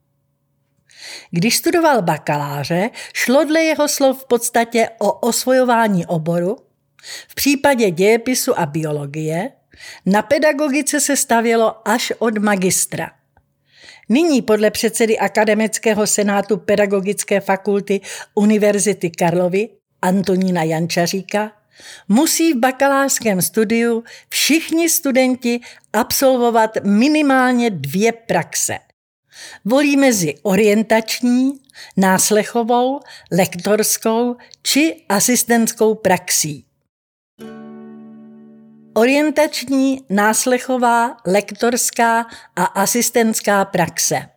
Když 1.31 1.57
studoval 1.57 2.03
bakaláře, 2.03 2.91
šlo 3.15 3.45
dle 3.45 3.63
jeho 3.63 3.89
slov 3.89 4.23
v 4.23 4.27
podstatě 4.27 4.89
o 4.99 5.13
osvojování 5.13 6.07
oboru. 6.07 6.57
V 7.29 7.35
případě 7.35 7.91
dějepisu 7.91 8.59
a 8.59 8.67
biologie 8.67 9.51
na 10.07 10.23
pedagogice 10.23 11.01
se 11.01 11.17
stavělo 11.17 11.89
až 11.89 12.13
od 12.19 12.39
magistra. 12.39 13.11
Nyní 14.09 14.43
podle 14.43 14.71
předsedy 14.71 15.19
Akademického 15.19 16.07
senátu 16.07 16.57
Pedagogické 16.57 17.41
fakulty 17.41 18.01
Univerzity 18.35 19.11
Karlovy 19.11 19.69
Antonína 20.03 20.63
Jančaříka 20.63 21.53
musí 22.09 22.53
v 22.53 22.59
bakalářském 22.59 23.43
studiu 23.43 24.05
všichni 24.29 24.91
studenti 24.91 25.61
absolvovat 25.93 26.71
minimálně 26.85 27.71
dvě 27.71 28.13
praxe– 28.13 28.79
Volí 29.65 29.97
mezi 29.97 30.35
orientační, 30.43 31.53
náslechovou, 31.97 33.01
lektorskou 33.31 34.37
či 34.63 35.05
asistentskou 35.09 35.95
praxí. 35.95 36.65
Orientační, 38.95 40.01
náslechová, 40.11 41.17
lektorská 41.27 42.27
a 42.57 42.65
asistentská 42.65 43.65
praxe. 43.65 44.29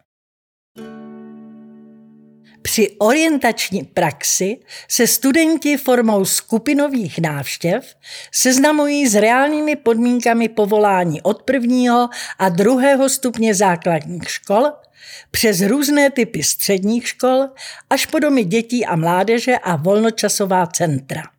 Při 2.65 2.95
orientační 2.99 3.83
praxi 3.83 4.57
se 4.87 5.07
studenti 5.07 5.77
formou 5.77 6.25
skupinových 6.25 7.19
návštěv 7.19 7.95
seznamují 8.31 9.07
s 9.07 9.15
reálnými 9.15 9.75
podmínkami 9.75 10.49
povolání 10.49 11.21
od 11.21 11.43
prvního 11.43 12.09
a 12.39 12.49
druhého 12.49 13.09
stupně 13.09 13.55
základních 13.55 14.29
škol 14.29 14.71
přes 15.31 15.61
různé 15.61 16.09
typy 16.09 16.43
středních 16.43 17.07
škol 17.07 17.47
až 17.89 18.05
po 18.05 18.19
domy 18.19 18.43
dětí 18.43 18.85
a 18.85 18.95
mládeže 18.95 19.57
a 19.57 19.75
volnočasová 19.75 20.67
centra. 20.67 21.34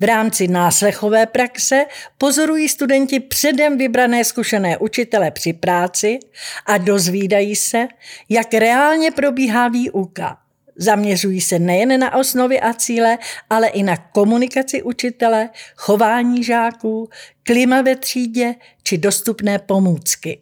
V 0.00 0.04
rámci 0.04 0.48
náslechové 0.48 1.26
praxe 1.26 1.86
pozorují 2.18 2.68
studenti 2.68 3.20
předem 3.20 3.78
vybrané 3.78 4.24
zkušené 4.24 4.78
učitele 4.78 5.30
při 5.30 5.52
práci 5.52 6.18
a 6.66 6.78
dozvídají 6.78 7.56
se, 7.56 7.88
jak 8.28 8.54
reálně 8.54 9.10
probíhá 9.10 9.68
výuka. 9.68 10.38
Zaměřují 10.76 11.40
se 11.40 11.58
nejen 11.58 12.00
na 12.00 12.14
osnovy 12.14 12.60
a 12.60 12.74
cíle, 12.74 13.18
ale 13.50 13.68
i 13.68 13.82
na 13.82 13.96
komunikaci 13.96 14.82
učitele, 14.82 15.50
chování 15.76 16.44
žáků, 16.44 17.08
klima 17.42 17.82
ve 17.82 17.96
třídě 17.96 18.54
či 18.82 18.98
dostupné 18.98 19.58
pomůcky. 19.58 20.40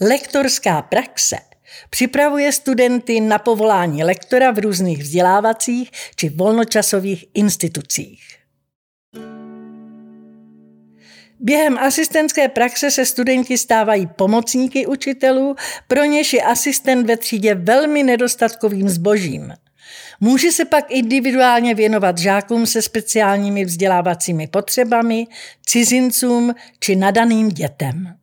Lektorská 0.00 0.82
praxe 0.82 1.36
připravuje 1.90 2.52
studenty 2.52 3.20
na 3.20 3.38
povolání 3.38 4.04
lektora 4.04 4.50
v 4.50 4.58
různých 4.58 4.98
vzdělávacích 4.98 5.90
či 6.16 6.28
volnočasových 6.28 7.24
institucích. 7.34 8.38
Během 11.40 11.78
asistentské 11.78 12.48
praxe 12.48 12.90
se 12.90 13.06
studenti 13.06 13.58
stávají 13.58 14.06
pomocníky 14.06 14.86
učitelů, 14.86 15.54
pro 15.88 16.04
něž 16.04 16.32
je 16.32 16.42
asistent 16.42 17.06
ve 17.06 17.16
třídě 17.16 17.54
velmi 17.54 18.02
nedostatkovým 18.02 18.88
zbožím. 18.88 19.52
Může 20.20 20.52
se 20.52 20.64
pak 20.64 20.84
individuálně 20.88 21.74
věnovat 21.74 22.18
žákům 22.18 22.66
se 22.66 22.82
speciálními 22.82 23.64
vzdělávacími 23.64 24.46
potřebami, 24.46 25.26
cizincům 25.66 26.54
či 26.80 26.96
nadaným 26.96 27.48
dětem. 27.48 28.17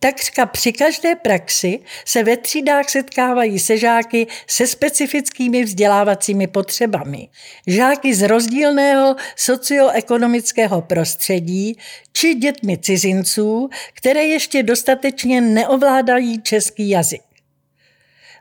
Takřka 0.00 0.46
při 0.46 0.72
každé 0.72 1.14
praxi 1.14 1.80
se 2.04 2.22
ve 2.22 2.36
třídách 2.36 2.90
setkávají 2.90 3.58
se 3.58 3.76
žáky 3.76 4.26
se 4.46 4.66
specifickými 4.66 5.64
vzdělávacími 5.64 6.46
potřebami. 6.46 7.28
Žáky 7.66 8.14
z 8.14 8.22
rozdílného 8.22 9.16
socioekonomického 9.36 10.82
prostředí 10.82 11.78
či 12.12 12.34
dětmi 12.34 12.78
cizinců, 12.78 13.68
které 13.94 14.24
ještě 14.24 14.62
dostatečně 14.62 15.40
neovládají 15.40 16.42
český 16.42 16.90
jazyk. 16.90 17.22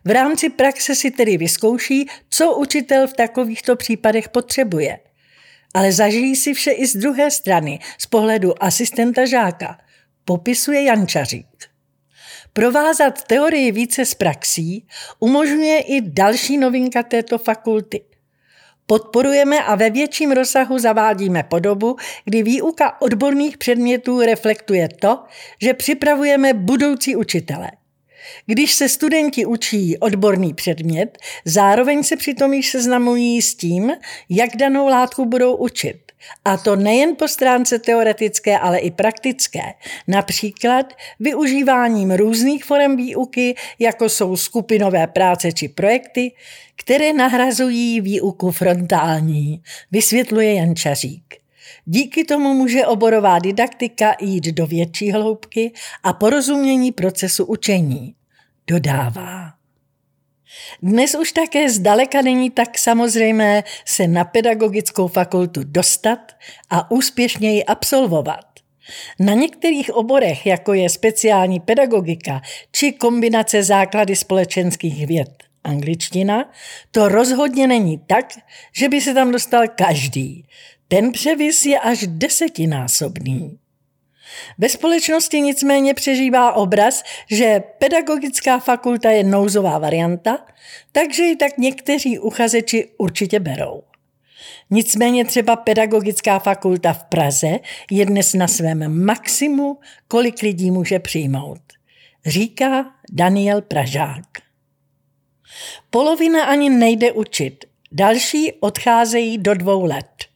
V 0.06 0.12
rámci 0.12 0.50
praxe 0.50 0.96
si 0.96 1.12
tedy 1.12 1.38
vyzkouší, 1.38 2.08
co 2.30 2.56
učitel 2.56 3.08
v 3.08 3.14
takovýchto 3.14 3.76
případech 3.76 4.30
potřebuje. 4.30 5.00
Ale 5.74 5.92
zažijí 5.92 6.36
si 6.36 6.54
vše 6.54 6.72
i 6.72 6.88
z 6.88 6.96
druhé 6.96 7.32
strany, 7.32 7.80
z 7.98 8.06
pohledu 8.06 8.64
asistenta 8.64 9.26
žáka– 9.26 9.78
popisuje 10.28 10.84
Jančařík. 10.84 11.48
Provázat 12.54 13.24
teorii 13.24 13.72
více 13.72 14.06
z 14.06 14.14
praxí 14.14 14.88
umožňuje 15.20 15.80
i 15.80 16.02
další 16.02 16.58
novinka 16.58 17.04
této 17.04 17.38
fakulty. 17.38 18.02
Podporujeme 18.86 19.64
a 19.64 19.76
ve 19.76 19.90
větším 19.90 20.32
rozsahu 20.32 20.80
zavádíme 20.80 21.44
podobu, 21.44 21.96
kdy 22.26 22.44
výuka 22.44 23.02
odborných 23.02 23.58
předmětů 23.58 24.22
reflektuje 24.22 24.90
to, 24.90 25.24
že 25.62 25.74
připravujeme 25.74 26.54
budoucí 26.54 27.16
učitele. 27.16 27.72
Když 28.46 28.74
se 28.74 28.90
studenti 28.90 29.46
učí 29.46 29.98
odborný 29.98 30.54
předmět, 30.54 31.18
zároveň 31.46 32.04
se 32.04 32.16
přitom 32.16 32.54
již 32.54 32.70
seznamují 32.70 33.42
s 33.42 33.56
tím, 33.56 33.92
jak 34.30 34.56
danou 34.56 34.88
látku 34.88 35.26
budou 35.26 35.56
učit. 35.56 35.98
A 36.46 36.58
to 36.58 36.76
nejen 36.76 37.16
po 37.16 37.28
stránce 37.28 37.80
teoretické, 37.80 38.60
ale 38.60 38.80
i 38.80 38.92
praktické. 38.92 39.74
Například 40.08 40.94
využíváním 41.20 42.12
různých 42.12 42.66
forem 42.66 42.98
výuky, 42.98 43.56
jako 43.80 44.10
jsou 44.10 44.36
skupinové 44.38 45.08
práce 45.08 45.52
či 45.52 45.68
projekty, 45.68 46.32
které 46.76 47.14
nahrazují 47.14 48.02
výuku 48.02 48.52
frontální, 48.52 49.62
vysvětluje 49.92 50.54
Jan 50.54 50.76
Čařík. 50.76 51.36
Díky 51.86 52.24
tomu 52.24 52.54
může 52.54 52.86
oborová 52.86 53.40
didaktika 53.40 54.16
jít 54.22 54.46
do 54.46 54.68
větší 54.68 55.12
hloubky 55.12 55.72
a 56.04 56.14
porozumění 56.14 56.92
procesu 56.92 57.46
učení. 57.46 58.17
Dodává. 58.70 59.54
Dnes 60.82 61.16
už 61.16 61.32
také 61.32 61.70
zdaleka 61.70 62.22
není 62.22 62.50
tak 62.50 62.78
samozřejmé 62.78 63.64
se 63.86 64.08
na 64.08 64.24
pedagogickou 64.24 65.08
fakultu 65.08 65.62
dostat 65.64 66.20
a 66.70 66.92
úspěšně 66.92 67.54
ji 67.54 67.66
absolvovat. 67.66 68.46
Na 69.20 69.34
některých 69.34 69.96
oborech, 69.96 70.46
jako 70.46 70.74
je 70.74 70.90
speciální 70.90 71.60
pedagogika 71.60 72.42
či 72.72 72.92
kombinace 72.92 73.64
základy 73.64 74.16
společenských 74.16 75.08
věd, 75.08 75.44
angličtina, 75.64 76.52
to 76.92 77.10
rozhodně 77.10 77.68
není 77.68 77.98
tak, 78.08 78.26
že 78.74 78.90
by 78.90 79.02
se 79.02 79.14
tam 79.14 79.32
dostal 79.32 79.64
každý. 79.68 80.46
Ten 80.88 81.12
převis 81.12 81.66
je 81.66 81.80
až 81.80 82.08
desetinásobný. 82.08 83.58
Ve 84.58 84.70
společnosti 84.70 85.42
nicméně 85.42 85.94
přežívá 85.94 86.54
obraz, 86.54 87.04
že 87.32 87.64
pedagogická 87.78 88.60
fakulta 88.60 89.12
je 89.12 89.24
nouzová 89.24 89.78
varianta, 89.78 90.46
takže 90.92 91.24
ji 91.24 91.36
tak 91.36 91.58
někteří 91.58 92.20
uchazeči 92.20 92.90
určitě 92.98 93.40
berou. 93.40 93.84
Nicméně 94.70 95.26
třeba 95.26 95.56
pedagogická 95.56 96.40
fakulta 96.40 96.94
v 96.94 97.04
Praze 97.04 97.60
je 97.92 98.06
dnes 98.06 98.34
na 98.34 98.48
svém 98.48 99.06
maximu, 99.06 99.80
kolik 100.08 100.42
lidí 100.42 100.72
může 100.72 101.00
přijmout. 101.00 101.62
Říká 102.26 102.92
Daniel 103.12 103.62
Pražák. 103.62 104.26
Polovina 105.90 106.44
ani 106.44 106.70
nejde 106.70 107.12
učit, 107.12 107.66
další 107.92 108.54
odcházejí 108.54 109.38
do 109.38 109.54
dvou 109.54 109.84
let. 109.86 110.27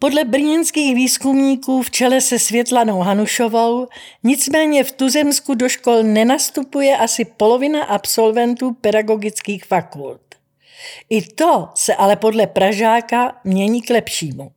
Podle 0.00 0.24
brněnských 0.24 0.94
výzkumníků 0.94 1.82
v 1.82 1.90
čele 1.90 2.20
se 2.20 2.38
Světlanou 2.38 2.98
Hanušovou 2.98 3.86
nicméně 4.22 4.84
v 4.84 4.92
Tuzemsku 4.92 5.54
do 5.54 5.68
škol 5.68 6.02
nenastupuje 6.02 6.96
asi 6.96 7.24
polovina 7.24 7.84
absolventů 7.84 8.72
pedagogických 8.72 9.64
fakult. 9.64 10.20
I 11.10 11.22
to 11.22 11.68
se 11.74 11.94
ale 11.94 12.16
podle 12.16 12.46
Pražáka 12.46 13.40
mění 13.44 13.82
k 13.82 13.90
lepšímu. 13.90 14.50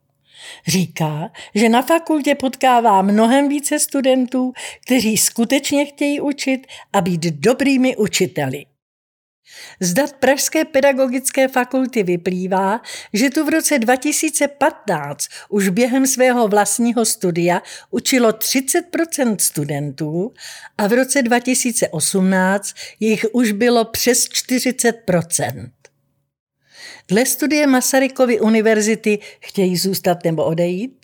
Říká, 0.68 1.32
že 1.56 1.70
na 1.70 1.82
fakultě 1.82 2.36
potkává 2.36 3.02
mnohem 3.02 3.50
více 3.50 3.80
studentů, 3.80 4.54
kteří 4.86 5.18
skutečně 5.18 5.86
chtějí 5.86 6.22
učit 6.22 6.68
a 6.94 7.02
být 7.02 7.22
dobrými 7.22 7.96
učiteli. 7.96 8.66
Z 9.80 9.94
dat 9.94 10.14
Pražské 10.14 10.66
pedagogické 10.66 11.48
fakulty 11.48 12.04
vyplývá, 12.04 12.82
že 13.14 13.30
tu 13.30 13.46
v 13.46 13.50
roce 13.50 13.80
2015 13.80 15.26
už 15.50 15.70
během 15.70 16.08
svého 16.08 16.48
vlastního 16.48 17.06
studia 17.06 17.62
učilo 17.90 18.30
30% 18.30 19.36
studentů 19.40 20.34
a 20.78 20.88
v 20.88 20.94
roce 20.94 21.22
2018 21.22 22.74
jich 23.00 23.26
už 23.32 23.52
bylo 23.52 23.86
přes 23.86 24.30
40% 24.30 25.72
Dle 27.08 27.26
studie 27.26 27.68
Masarykovy 27.68 28.40
univerzity 28.40 29.20
chtějí 29.40 29.78
zůstat 29.78 30.24
nebo 30.24 30.46
odejít? 30.46 31.01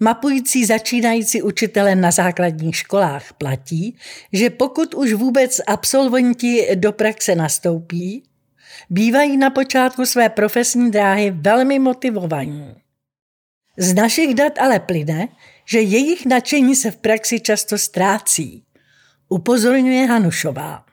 Mapující 0.00 0.64
začínající 0.64 1.42
učitele 1.42 1.94
na 1.94 2.10
základních 2.10 2.76
školách 2.76 3.32
platí, 3.32 3.98
že 4.32 4.50
pokud 4.50 4.94
už 4.94 5.12
vůbec 5.12 5.60
absolventi 5.66 6.68
do 6.74 6.92
praxe 6.92 7.34
nastoupí, 7.34 8.22
bývají 8.90 9.36
na 9.36 9.50
počátku 9.50 10.06
své 10.06 10.28
profesní 10.28 10.90
dráhy 10.90 11.30
velmi 11.30 11.78
motivovaní. 11.78 12.74
Z 13.76 13.94
našich 13.94 14.34
dat 14.34 14.58
ale 14.58 14.80
plyne, 14.80 15.28
že 15.64 15.80
jejich 15.80 16.26
nadšení 16.26 16.76
se 16.76 16.90
v 16.90 16.96
praxi 16.96 17.40
často 17.40 17.78
ztrácí, 17.78 18.64
upozorňuje 19.28 20.06
Hanušová. 20.06 20.85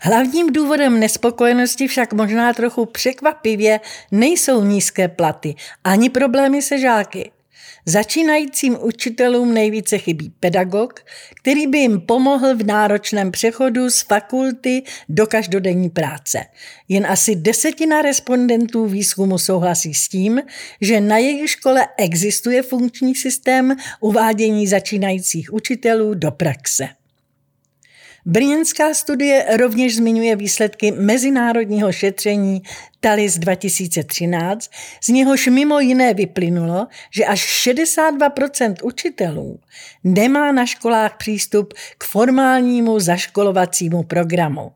Hlavním 0.00 0.52
důvodem 0.52 1.00
nespokojenosti 1.00 1.88
však 1.88 2.12
možná 2.12 2.52
trochu 2.52 2.86
překvapivě 2.86 3.80
nejsou 4.12 4.64
nízké 4.64 5.08
platy 5.08 5.54
ani 5.84 6.10
problémy 6.10 6.62
se 6.62 6.78
žáky. 6.78 7.30
Začínajícím 7.88 8.76
učitelům 8.80 9.54
nejvíce 9.54 9.98
chybí 9.98 10.32
pedagog, 10.40 11.00
který 11.40 11.66
by 11.66 11.78
jim 11.78 12.00
pomohl 12.00 12.56
v 12.56 12.66
náročném 12.66 13.32
přechodu 13.32 13.90
z 13.90 14.02
fakulty 14.02 14.82
do 15.08 15.26
každodenní 15.26 15.90
práce. 15.90 16.44
Jen 16.88 17.06
asi 17.06 17.36
desetina 17.36 18.02
respondentů 18.02 18.86
výzkumu 18.86 19.38
souhlasí 19.38 19.94
s 19.94 20.08
tím, 20.08 20.40
že 20.80 21.00
na 21.00 21.18
jejich 21.18 21.50
škole 21.50 21.88
existuje 21.96 22.62
funkční 22.62 23.14
systém 23.14 23.76
uvádění 24.00 24.66
začínajících 24.66 25.52
učitelů 25.52 26.14
do 26.14 26.30
praxe. 26.30 26.88
Brněnská 28.28 28.94
studie 28.94 29.56
rovněž 29.56 29.96
zmiňuje 29.96 30.36
výsledky 30.36 30.92
mezinárodního 30.92 31.92
šetření 31.92 32.62
TALIS 33.00 33.38
2013, 33.38 34.70
z 35.02 35.08
něhož 35.08 35.46
mimo 35.46 35.80
jiné 35.80 36.14
vyplynulo, 36.14 36.86
že 37.10 37.24
až 37.24 37.66
62% 37.66 38.74
učitelů 38.82 39.58
nemá 40.04 40.52
na 40.52 40.66
školách 40.66 41.16
přístup 41.16 41.74
k 41.98 42.04
formálnímu 42.04 43.00
zaškolovacímu 43.00 44.02
programu. 44.02 44.72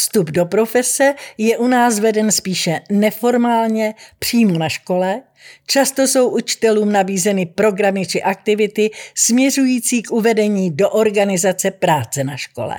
Vstup 0.00 0.30
do 0.30 0.46
profese 0.46 1.14
je 1.38 1.58
u 1.58 1.66
nás 1.66 1.98
veden 1.98 2.32
spíše 2.32 2.80
neformálně, 2.90 3.94
přímo 4.18 4.58
na 4.58 4.68
škole. 4.68 5.22
Často 5.66 6.06
jsou 6.06 6.28
učitelům 6.28 6.92
nabízeny 6.92 7.46
programy 7.46 8.06
či 8.06 8.22
aktivity 8.22 8.90
směřující 9.14 10.02
k 10.02 10.10
uvedení 10.10 10.70
do 10.70 10.90
organizace 10.90 11.70
práce 11.70 12.24
na 12.24 12.36
škole. 12.36 12.76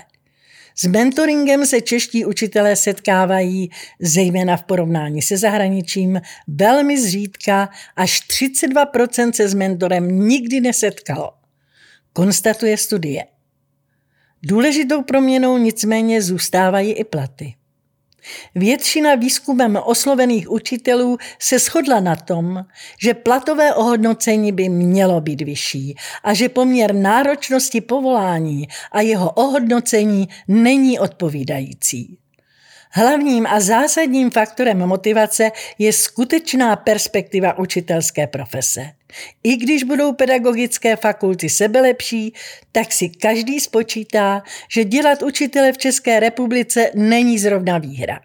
S 0.76 0.86
mentoringem 0.86 1.66
se 1.66 1.82
čeští 1.82 2.26
učitelé 2.26 2.76
setkávají, 2.76 3.70
zejména 4.00 4.58
v 4.58 4.64
porovnání 4.64 5.22
se 5.22 5.38
zahraničím, 5.38 6.22
velmi 6.48 7.02
zřídka, 7.02 7.70
až 7.96 8.22
32% 8.28 9.32
se 9.32 9.48
s 9.48 9.54
mentorem 9.54 10.28
nikdy 10.28 10.62
nesetkalo. 10.62 11.32
Konstatuje 12.14 12.78
studie. 12.78 13.26
Důležitou 14.44 15.02
proměnou 15.02 15.58
nicméně 15.58 16.22
zůstávají 16.22 16.94
i 16.94 17.04
platy. 17.04 17.56
Většina 18.56 19.16
výzkumem 19.16 19.80
oslovených 19.86 20.52
učitelů 20.52 21.18
se 21.40 21.60
shodla 21.60 22.00
na 22.00 22.16
tom, 22.16 22.66
že 23.02 23.14
platové 23.14 23.74
ohodnocení 23.74 24.52
by 24.52 24.70
mělo 24.70 25.22
být 25.22 25.42
vyšší 25.42 25.96
a 26.24 26.34
že 26.34 26.50
poměr 26.50 26.96
náročnosti 26.96 27.82
povolání 27.82 28.68
a 28.92 29.02
jeho 29.02 29.32
ohodnocení 29.32 30.30
není 30.48 31.00
odpovídající. 31.00 32.18
Hlavním 32.94 33.48
a 33.48 33.60
zásadním 33.60 34.32
faktorem 34.32 34.78
motivace 34.78 35.52
je 35.78 35.94
skutečná 35.94 36.76
perspektiva 36.76 37.60
učitelské 37.60 38.28
profese. 38.28 38.92
I 39.44 39.58
když 39.58 39.84
budou 39.84 40.14
pedagogické 40.14 40.96
fakulty 40.96 41.50
sebelepší, 41.50 42.34
tak 42.72 42.92
si 42.92 43.10
každý 43.10 43.60
spočítá, 43.60 44.44
že 44.70 44.84
dělat 44.84 45.24
učitele 45.24 45.74
v 45.74 45.78
České 45.78 46.20
republice 46.20 46.92
není 46.96 47.40
zrovna 47.40 47.78
výhra. 47.78 48.20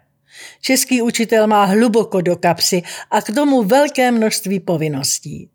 Český 0.61 1.01
učitel 1.01 1.47
má 1.47 1.65
hluboko 1.65 2.21
do 2.21 2.35
kapsy 2.35 2.81
a 3.11 3.21
k 3.21 3.35
tomu 3.35 3.63
velké 3.63 4.11
množství 4.11 4.59
povinností. 4.59 5.49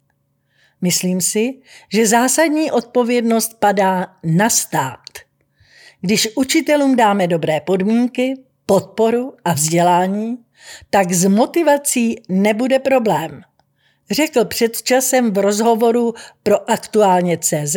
Myslím 0.80 1.20
si, 1.20 1.54
že 1.92 2.06
zásadní 2.06 2.70
odpovědnost 2.70 3.60
padá 3.60 4.06
na 4.24 4.50
stát. 4.50 5.00
Když 6.00 6.28
učitelům 6.34 6.96
dáme 6.96 7.26
dobré 7.26 7.60
podmínky, 7.60 8.34
podporu 8.66 9.34
a 9.44 9.52
vzdělání, 9.52 10.38
tak 10.90 11.12
s 11.12 11.24
motivací 11.24 12.16
nebude 12.28 12.78
problém. 12.78 13.42
Řekl 14.12 14.44
před 14.44 14.82
časem 14.82 15.32
v 15.32 15.38
rozhovoru 15.38 16.14
pro 16.42 16.70
aktuálně 16.70 17.38
CZ 17.38 17.76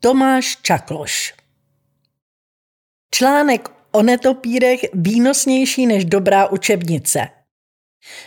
Tomáš 0.00 0.56
Čakloš. 0.62 1.34
Článek 3.10 3.68
o 3.92 4.02
netopírech 4.02 4.80
výnosnější 4.94 5.86
než 5.86 6.04
dobrá 6.04 6.46
učebnice. 6.46 7.28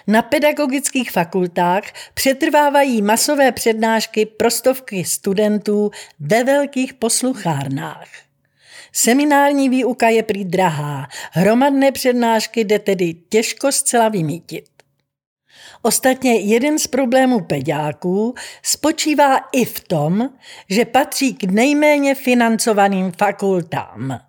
Na 0.08 0.22
pedagogických 0.22 1.12
fakultách 1.12 1.84
přetrvávají 2.13 3.02
masové 3.02 3.52
přednášky 3.52 4.26
prostovky 4.26 5.06
studentů 5.06 5.91
ve 6.20 6.44
velkých 6.44 6.94
posluchárnách. 6.94 8.08
Seminární 8.94 9.70
výuka 9.70 10.10
je 10.10 10.24
prý 10.24 10.46
drahá, 10.46 11.08
hromadné 11.32 11.91
přednášky 11.91 12.63
jde 12.63 12.80
tedy 12.80 13.13
těžko 13.13 13.72
zcela 13.72 14.10
vymítit. 14.10 14.65
Ostatně 15.82 16.36
jeden 16.36 16.80
z 16.80 16.88
problémů 16.88 17.39
peďáků 17.39 18.36
spočívá 18.63 19.38
i 19.38 19.65
v 19.65 19.80
tom, 19.80 20.30
že 20.69 20.86
patří 20.86 21.34
k 21.34 21.43
nejméně 21.43 22.15
financovaným 22.15 23.12
fakultám. 23.17 24.19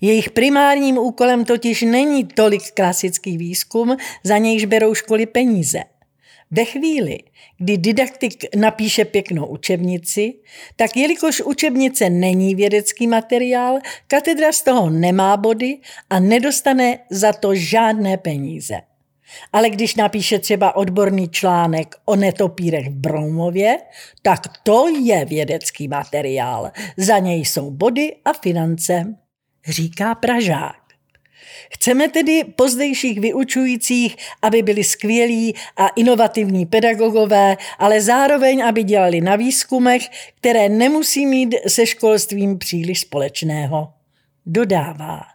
Jejich 0.00 0.30
primárním 0.30 0.98
úkolem 0.98 1.44
totiž 1.44 1.82
není 1.82 2.24
tolik 2.24 2.62
klasický 2.74 3.38
výzkum, 3.38 3.96
za 4.24 4.38
nějž 4.38 4.64
berou 4.64 4.94
školy 4.94 5.26
peníze. 5.26 5.84
Ve 6.50 6.64
chvíli, 6.64 7.18
kdy 7.58 7.76
didaktik 7.76 8.44
napíše 8.56 9.04
pěknou 9.04 9.46
učebnici, 9.46 10.34
tak 10.76 10.96
jelikož 10.96 11.40
učebnice 11.40 12.10
není 12.10 12.54
vědecký 12.54 13.06
materiál, 13.06 13.78
katedra 14.06 14.52
z 14.52 14.62
toho 14.62 14.90
nemá 14.90 15.36
body 15.36 15.78
a 16.10 16.20
nedostane 16.20 16.98
za 17.10 17.32
to 17.32 17.54
žádné 17.54 18.16
peníze. 18.16 18.80
Ale 19.52 19.70
když 19.70 19.94
napíše 19.94 20.38
třeba 20.38 20.76
odborný 20.76 21.28
článek 21.28 21.94
o 22.04 22.16
netopírech 22.16 22.88
v 22.88 22.94
Broumově, 22.94 23.78
tak 24.22 24.40
to 24.62 24.88
je 24.88 25.24
vědecký 25.24 25.88
materiál. 25.88 26.70
Za 26.96 27.18
něj 27.18 27.44
jsou 27.44 27.70
body 27.70 28.16
a 28.24 28.32
finance, 28.32 29.14
říká 29.68 30.14
Pražák. 30.14 30.82
Chceme 31.74 32.08
tedy 32.08 32.44
pozdejších 32.44 33.20
vyučujících, 33.20 34.16
aby 34.42 34.62
byli 34.62 34.84
skvělí 34.84 35.54
a 35.76 35.88
inovativní 35.88 36.66
pedagogové, 36.66 37.56
ale 37.78 38.00
zároveň, 38.00 38.64
aby 38.64 38.82
dělali 38.82 39.20
na 39.20 39.36
výzkumech, 39.36 40.02
které 40.34 40.68
nemusí 40.68 41.26
mít 41.26 41.54
se 41.68 41.86
školstvím 41.86 42.58
příliš 42.58 43.00
společného. 43.00 43.92
Dodává. 44.46 45.31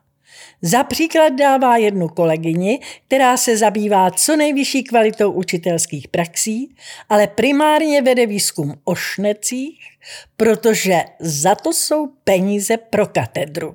Za 0.61 0.83
příklad 0.83 1.29
dává 1.29 1.77
jednu 1.77 2.07
kolegyni, 2.07 2.79
která 3.07 3.37
se 3.37 3.57
zabývá 3.57 4.11
co 4.11 4.35
nejvyšší 4.35 4.83
kvalitou 4.83 5.31
učitelských 5.31 6.07
praxí, 6.07 6.75
ale 7.09 7.27
primárně 7.27 8.01
vede 8.01 8.25
výzkum 8.25 8.73
o 8.83 8.95
šnecích, 8.95 9.79
protože 10.37 11.03
za 11.19 11.55
to 11.55 11.73
jsou 11.73 12.07
peníze 12.23 12.77
pro 12.77 13.07
katedru. 13.07 13.73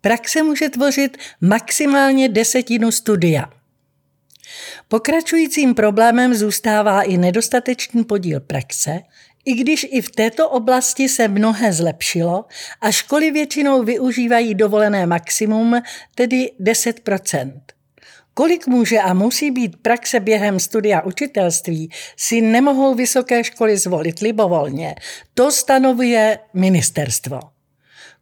Praxe 0.00 0.42
může 0.42 0.68
tvořit 0.68 1.18
maximálně 1.40 2.28
desetinu 2.28 2.92
studia. 2.92 3.50
Pokračujícím 4.88 5.74
problémem 5.74 6.34
zůstává 6.34 7.02
i 7.02 7.16
nedostatečný 7.16 8.04
podíl 8.04 8.40
praxe, 8.40 9.00
i 9.44 9.54
když 9.54 9.86
i 9.90 10.00
v 10.00 10.10
této 10.10 10.50
oblasti 10.50 11.08
se 11.08 11.28
mnohé 11.28 11.72
zlepšilo 11.72 12.44
a 12.80 12.90
školy 12.90 13.30
většinou 13.30 13.82
využívají 13.82 14.54
dovolené 14.54 15.06
maximum, 15.06 15.82
tedy 16.14 16.50
10% 16.60 17.52
Kolik 18.34 18.66
může 18.66 18.98
a 18.98 19.14
musí 19.14 19.50
být 19.50 19.76
praxe 19.82 20.20
během 20.20 20.60
studia 20.60 21.00
učitelství, 21.00 21.90
si 22.16 22.40
nemohou 22.40 22.94
vysoké 22.94 23.44
školy 23.44 23.76
zvolit 23.76 24.18
libovolně. 24.18 24.94
To 25.34 25.52
stanovuje 25.52 26.38
ministerstvo. 26.54 27.40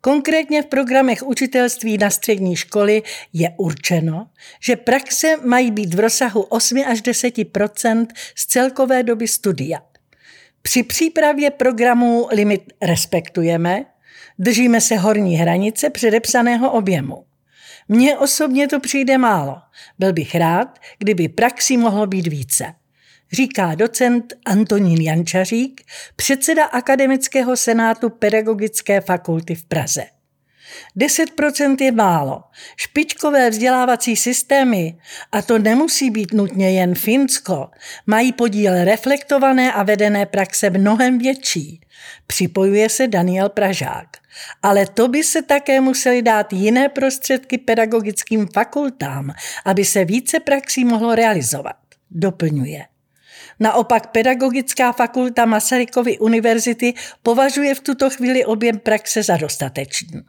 Konkrétně 0.00 0.62
v 0.62 0.66
programech 0.66 1.22
učitelství 1.22 1.98
na 1.98 2.10
střední 2.10 2.56
školy 2.56 3.02
je 3.32 3.54
určeno, 3.56 4.26
že 4.60 4.76
praxe 4.76 5.36
mají 5.44 5.70
být 5.70 5.94
v 5.94 6.00
rozsahu 6.00 6.42
8 6.42 6.84
až 6.86 7.02
10% 7.02 8.06
z 8.34 8.46
celkové 8.46 9.02
doby 9.02 9.28
studia. 9.28 9.78
Při 10.68 10.82
přípravě 10.82 11.50
programů 11.50 12.28
limit 12.32 12.72
respektujeme, 12.82 13.84
držíme 14.38 14.80
se 14.80 14.96
horní 14.96 15.36
hranice 15.36 15.90
předepsaného 15.90 16.72
objemu. 16.72 17.24
Mně 17.88 18.18
osobně 18.18 18.68
to 18.68 18.80
přijde 18.80 19.18
málo. 19.18 19.56
Byl 19.98 20.12
bych 20.12 20.34
rád, 20.34 20.78
kdyby 20.98 21.28
praxi 21.28 21.76
mohlo 21.76 22.06
být 22.06 22.26
více 22.26 22.74
říká 23.32 23.74
docent 23.74 24.34
Antonín 24.46 25.00
Jančařík, 25.00 25.82
předseda 26.16 26.64
Akademického 26.64 27.56
senátu 27.56 28.10
Pedagogické 28.10 29.00
fakulty 29.00 29.54
v 29.54 29.64
Praze. 29.64 30.17
10% 30.96 31.76
je 31.80 31.92
málo. 31.92 32.42
Špičkové 32.76 33.50
vzdělávací 33.50 34.16
systémy, 34.16 34.98
a 35.32 35.42
to 35.42 35.58
nemusí 35.58 36.10
být 36.10 36.32
nutně 36.32 36.70
jen 36.70 36.94
Finsko, 36.94 37.70
mají 38.06 38.32
podíl 38.32 38.84
reflektované 38.84 39.72
a 39.72 39.82
vedené 39.82 40.26
praxe 40.26 40.70
mnohem 40.70 41.18
větší. 41.18 41.80
Připojuje 42.26 42.88
se 42.88 43.08
Daniel 43.08 43.48
Pražák. 43.48 44.08
Ale 44.62 44.86
to 44.86 45.08
by 45.08 45.24
se 45.24 45.42
také 45.42 45.80
museli 45.80 46.22
dát 46.22 46.52
jiné 46.52 46.88
prostředky 46.88 47.58
pedagogickým 47.58 48.48
fakultám, 48.54 49.32
aby 49.64 49.84
se 49.84 50.04
více 50.04 50.40
praxí 50.40 50.84
mohlo 50.84 51.14
realizovat. 51.14 51.76
Doplňuje. 52.10 52.84
Naopak 53.60 54.06
Pedagogická 54.06 54.92
fakulta 54.92 55.44
Masarykovy 55.44 56.18
univerzity 56.18 56.94
považuje 57.22 57.74
v 57.74 57.80
tuto 57.80 58.10
chvíli 58.10 58.44
objem 58.44 58.78
praxe 58.78 59.22
za 59.22 59.36
dostatečný. 59.36 60.22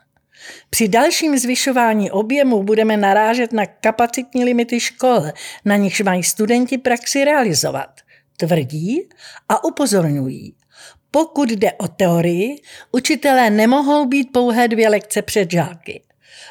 Při 0.70 0.88
dalším 0.88 1.38
zvyšování 1.38 2.12
objemu 2.12 2.64
budeme 2.64 2.98
narážet 2.98 3.54
na 3.54 3.66
kapacitní 3.66 4.46
limity 4.46 4.80
škol, 4.80 5.24
na 5.66 5.76
nichž 5.76 6.02
mají 6.02 6.24
studenti 6.24 6.78
praxi 6.78 7.26
realizovat, 7.26 7.90
tvrdí 8.38 9.10
a 9.50 9.64
upozorňují. 9.64 10.56
Pokud 11.12 11.52
jde 11.52 11.72
o 11.72 11.88
teorii, 11.88 12.62
učitelé 12.92 13.50
nemohou 13.50 14.06
být 14.06 14.32
pouhé 14.32 14.68
dvě 14.68 14.90
lekce 14.90 15.22
před 15.22 15.52
žáky. 15.52 16.02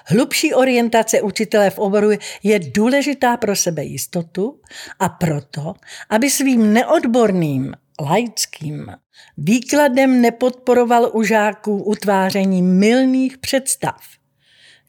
Hlubší 0.06 0.54
orientace 0.54 1.22
učitele 1.22 1.70
v 1.70 1.78
oboru 1.78 2.10
je 2.42 2.58
důležitá 2.58 3.36
pro 3.36 3.56
sebe 3.56 3.84
jistotu 3.84 4.60
a 4.98 5.08
proto, 5.08 5.74
aby 6.10 6.30
svým 6.30 6.72
neodborným, 6.72 7.74
laickým 8.00 8.86
výkladem 9.36 10.20
nepodporoval 10.20 11.10
u 11.14 11.22
žáků 11.22 11.82
utváření 11.82 12.62
mylných 12.62 13.38
představ 13.38 13.96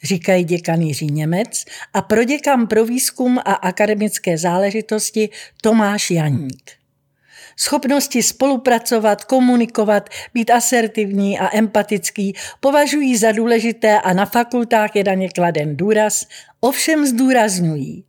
říkají 0.03 0.43
děkan 0.43 0.81
Jiří 0.81 1.05
Němec 1.05 1.65
a 1.93 2.01
proděkan 2.01 2.67
pro 2.67 2.85
výzkum 2.85 3.39
a 3.39 3.53
akademické 3.53 4.37
záležitosti 4.37 5.29
Tomáš 5.61 6.11
Janík. 6.11 6.71
Schopnosti 7.57 8.23
spolupracovat, 8.23 9.23
komunikovat, 9.23 10.09
být 10.33 10.51
asertivní 10.51 11.39
a 11.39 11.57
empatický 11.57 12.33
považují 12.59 13.17
za 13.17 13.31
důležité 13.31 14.01
a 14.01 14.13
na 14.13 14.25
fakultách 14.25 14.95
je 14.95 15.03
daně 15.03 15.29
kladen 15.29 15.77
důraz, 15.77 16.25
ovšem 16.59 17.05
zdůrazňují. 17.05 18.03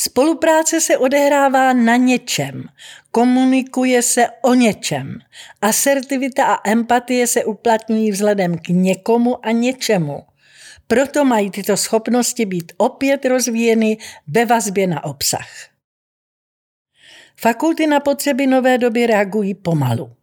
Spolupráce 0.00 0.80
se 0.80 0.98
odehrává 0.98 1.72
na 1.72 1.96
něčem, 1.96 2.64
komunikuje 3.10 4.02
se 4.02 4.26
o 4.42 4.54
něčem. 4.54 5.18
Asertivita 5.62 6.44
a 6.44 6.70
empatie 6.70 7.26
se 7.26 7.44
uplatňují 7.44 8.10
vzhledem 8.10 8.58
k 8.58 8.68
někomu 8.68 9.46
a 9.46 9.50
něčemu. 9.50 10.22
proto 10.86 11.24
mají 11.24 11.50
tyto 11.50 11.76
schopnosti 11.76 12.46
být 12.46 12.72
opět 12.76 13.24
rozvíjeny 13.24 13.98
ve 14.26 14.44
vazbě 14.44 14.86
na 14.86 15.04
obsah. 15.04 15.48
Fakulty 17.36 17.86
na 17.86 18.00
potřeby 18.00 18.46
nové 18.46 18.78
doby 18.78 19.06
reagují 19.06 19.54
pomalu. 19.54 20.17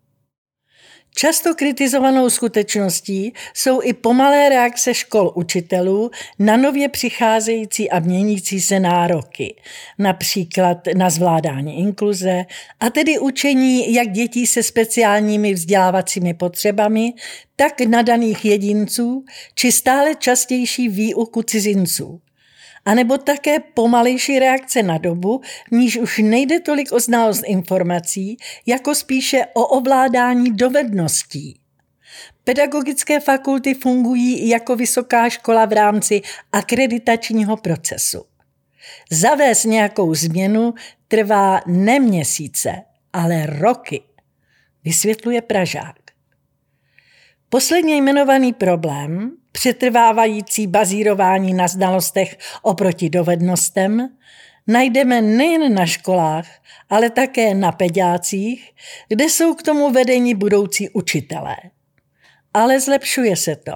Často 1.18 1.56
kritizovanou 1.56 2.30
skutečností 2.30 3.34
jsou 3.54 3.82
i 3.82 3.94
pomalé 3.94 4.50
reakce 4.50 4.94
škol 4.94 5.32
učitelů 5.36 6.12
na 6.40 6.58
nově 6.58 6.90
přicházející 6.90 7.90
a 7.92 8.00
měnící 8.00 8.62
se 8.62 8.80
nároky, 8.80 9.56
například 10.00 10.78
na 10.98 11.10
zvládání 11.10 11.80
inkluze, 11.80 12.46
a 12.80 12.90
tedy 12.90 13.20
učení 13.20 13.94
jak 13.94 14.12
dětí 14.12 14.48
se 14.48 14.64
speciálními 14.64 15.54
vzdělávacími 15.54 16.34
potřebami, 16.34 17.14
tak 17.56 17.82
nadaných 17.82 18.46
jedinců, 18.46 19.26
či 19.56 19.72
stále 19.72 20.16
častější 20.16 20.90
výuku 20.90 21.42
cizinců 21.42 22.22
anebo 22.86 23.18
také 23.18 23.60
pomalejší 23.60 24.40
reakce 24.40 24.84
na 24.84 24.98
dobu, 24.98 25.42
v 25.68 25.72
níž 25.72 25.98
už 25.98 26.18
nejde 26.18 26.60
tolik 26.60 26.92
o 26.92 27.00
znalost 27.00 27.44
informací, 27.46 28.38
jako 28.66 28.96
spíše 28.96 29.46
o 29.54 29.68
ovládání 29.68 30.52
dovedností. 30.52 31.60
Pedagogické 32.44 33.20
fakulty 33.20 33.74
fungují 33.74 34.50
jako 34.50 34.76
vysoká 34.76 35.30
škola 35.30 35.66
v 35.66 35.74
rámci 35.74 36.22
akreditačního 36.52 37.58
procesu. 37.58 38.26
Zavést 39.12 39.64
nějakou 39.64 40.16
změnu 40.16 40.74
trvá 41.08 41.62
ne 41.68 42.00
měsíce, 42.00 42.76
ale 43.14 43.46
roky, 43.46 44.04
vysvětluje 44.84 45.42
Pražák. 45.42 45.96
Posledně 47.50 47.96
jmenovaný 47.96 48.54
problém, 48.54 49.32
přetrvávající 49.56 50.68
bazírování 50.68 51.54
na 51.54 51.68
znalostech 51.68 52.38
oproti 52.62 53.10
dovednostem, 53.10 54.10
najdeme 54.68 55.22
nejen 55.22 55.74
na 55.74 55.86
školách, 55.86 56.48
ale 56.90 57.10
také 57.10 57.54
na 57.54 57.72
pedácích, 57.72 58.72
kde 59.08 59.24
jsou 59.26 59.56
k 59.56 59.64
tomu 59.64 59.92
vedení 59.92 60.36
budoucí 60.36 60.90
učitelé. 60.90 61.56
Ale 62.54 62.80
zlepšuje 62.80 63.36
se 63.36 63.56
to. 63.56 63.72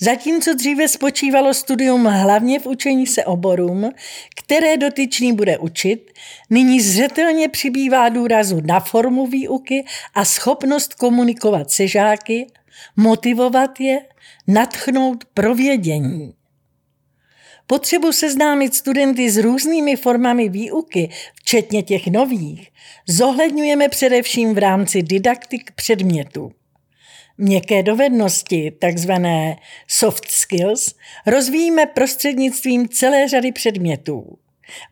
Zatímco 0.00 0.54
dříve 0.54 0.88
spočívalo 0.88 1.54
studium 1.54 2.04
hlavně 2.04 2.60
v 2.60 2.66
učení 2.66 3.06
se 3.06 3.24
oborům, 3.24 3.90
které 4.36 4.76
dotyčný 4.76 5.32
bude 5.32 5.58
učit, 5.58 6.10
nyní 6.50 6.80
zřetelně 6.80 7.48
přibývá 7.48 8.08
důrazu 8.08 8.60
na 8.64 8.80
formu 8.80 9.26
výuky 9.26 9.84
a 10.14 10.24
schopnost 10.24 10.94
komunikovat 10.94 11.70
se 11.70 11.86
žáky 11.86 12.46
motivovat 12.96 13.80
je, 13.80 14.00
natchnout 14.52 15.24
provědění. 15.34 16.34
Potřebu 17.66 18.12
seznámit 18.12 18.74
studenty 18.74 19.30
s 19.30 19.36
různými 19.36 19.96
formami 19.96 20.48
výuky, 20.48 21.10
včetně 21.34 21.82
těch 21.82 22.06
nových, 22.06 22.68
zohledňujeme 23.08 23.88
především 23.88 24.54
v 24.54 24.58
rámci 24.58 25.02
didaktik 25.02 25.72
předmětů. 25.74 26.52
Měkké 27.38 27.82
dovednosti, 27.82 28.70
takzvané 28.70 29.56
soft 29.88 30.30
skills, 30.30 30.94
rozvíjíme 31.26 31.86
prostřednictvím 31.86 32.88
celé 32.88 33.28
řady 33.28 33.52
předmětů. 33.52 34.38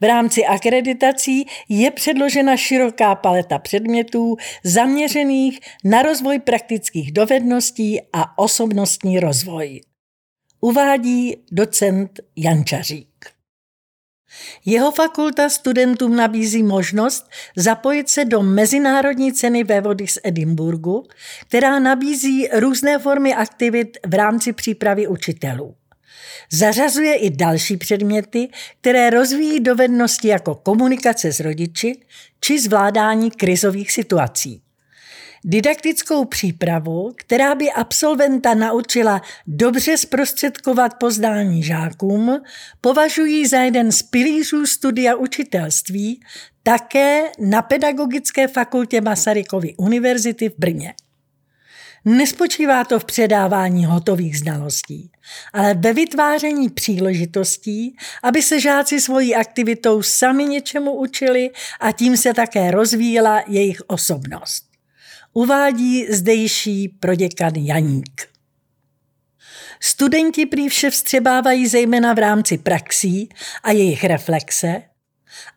V 0.00 0.04
rámci 0.04 0.46
akreditací 0.46 1.46
je 1.68 1.90
předložena 1.90 2.56
široká 2.56 3.14
paleta 3.14 3.58
předmětů 3.58 4.36
zaměřených 4.64 5.60
na 5.84 6.02
rozvoj 6.02 6.38
praktických 6.38 7.12
dovedností 7.12 8.00
a 8.12 8.38
osobnostní 8.38 9.20
rozvoj. 9.20 9.80
Uvádí 10.60 11.36
docent 11.52 12.20
Jančařík. 12.36 13.08
Jeho 14.64 14.92
fakulta 14.92 15.48
studentům 15.48 16.16
nabízí 16.16 16.62
možnost 16.62 17.30
zapojit 17.56 18.08
se 18.08 18.24
do 18.24 18.42
mezinárodní 18.42 19.32
ceny 19.32 19.64
vody 19.80 20.06
z 20.06 20.18
Edinburgu, 20.24 21.06
která 21.48 21.78
nabízí 21.78 22.48
různé 22.52 22.98
formy 22.98 23.34
aktivit 23.34 23.98
v 24.06 24.14
rámci 24.14 24.52
přípravy 24.52 25.06
učitelů. 25.06 25.74
Zařazuje 26.52 27.14
i 27.14 27.30
další 27.30 27.76
předměty, 27.76 28.48
které 28.80 29.10
rozvíjí 29.10 29.60
dovednosti 29.60 30.28
jako 30.28 30.54
komunikace 30.54 31.32
s 31.32 31.40
rodiči 31.40 32.00
či 32.40 32.60
zvládání 32.60 33.30
krizových 33.30 33.92
situací. 33.92 34.62
Didaktickou 35.44 36.24
přípravu, 36.24 37.12
která 37.16 37.54
by 37.54 37.70
absolventa 37.70 38.54
naučila 38.54 39.22
dobře 39.46 39.96
zprostředkovat 39.96 40.94
poznání 40.94 41.62
žákům, 41.62 42.42
považují 42.80 43.46
za 43.46 43.58
jeden 43.58 43.92
z 43.92 44.02
pilířů 44.02 44.66
studia 44.66 45.16
učitelství 45.16 46.20
také 46.62 47.22
na 47.38 47.62
Pedagogické 47.62 48.48
fakultě 48.48 49.00
Masarykovy 49.00 49.74
univerzity 49.76 50.48
v 50.48 50.54
Brně. 50.58 50.94
Nespočívá 52.08 52.84
to 52.84 52.98
v 52.98 53.04
předávání 53.04 53.84
hotových 53.84 54.38
znalostí, 54.38 55.10
ale 55.52 55.74
ve 55.74 55.92
vytváření 55.92 56.68
příležitostí, 56.68 57.96
aby 58.22 58.42
se 58.42 58.60
žáci 58.60 59.00
svojí 59.00 59.34
aktivitou 59.34 60.02
sami 60.02 60.44
něčemu 60.44 60.92
učili 60.92 61.50
a 61.80 61.92
tím 61.92 62.16
se 62.16 62.34
také 62.34 62.70
rozvíjela 62.70 63.42
jejich 63.46 63.82
osobnost. 63.86 64.64
Uvádí 65.32 66.06
zdejší 66.12 66.88
proděkan 66.88 67.52
Janík. 67.56 68.28
Studenti 69.80 70.46
prý 70.46 70.68
vše 70.68 70.90
vstřebávají 70.90 71.66
zejména 71.66 72.14
v 72.14 72.18
rámci 72.18 72.58
praxí 72.58 73.28
a 73.62 73.72
jejich 73.72 74.04
reflexe, 74.04 74.82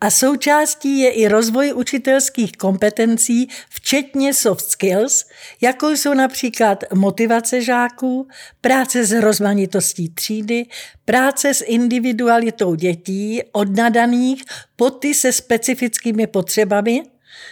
a 0.01 0.09
součástí 0.09 0.99
je 0.99 1.11
i 1.11 1.27
rozvoj 1.27 1.73
učitelských 1.73 2.51
kompetencí, 2.51 3.47
včetně 3.69 4.33
soft 4.33 4.65
skills, 4.65 5.25
jako 5.61 5.89
jsou 5.89 6.13
například 6.13 6.83
motivace 6.93 7.61
žáků, 7.61 8.27
práce 8.61 9.05
s 9.05 9.11
rozmanitostí 9.11 10.09
třídy, 10.09 10.65
práce 11.05 11.53
s 11.53 11.63
individualitou 11.67 12.75
dětí 12.75 13.41
od 13.51 13.75
nadaných 13.75 14.43
po 14.75 14.89
ty 14.89 15.13
se 15.13 15.31
specifickými 15.31 16.27
potřebami, 16.27 17.03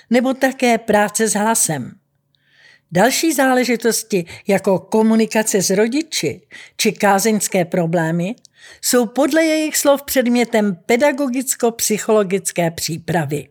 nebo 0.10 0.34
také 0.34 0.78
práce 0.78 1.28
s 1.28 1.34
hlasem. 1.34 1.92
Další 2.92 3.34
záležitosti 3.34 4.26
jako 4.48 4.80
komunikace 4.80 5.62
s 5.62 5.70
rodiči 5.70 6.42
či 6.78 6.92
kázeňské 6.92 7.66
problémy 7.66 8.36
jsou 8.82 9.06
podle 9.06 9.44
jejich 9.44 9.78
slov 9.78 10.04
předmětem 10.04 10.78
pedagogicko-psychologické 10.86 12.72
přípravy. 12.72 13.48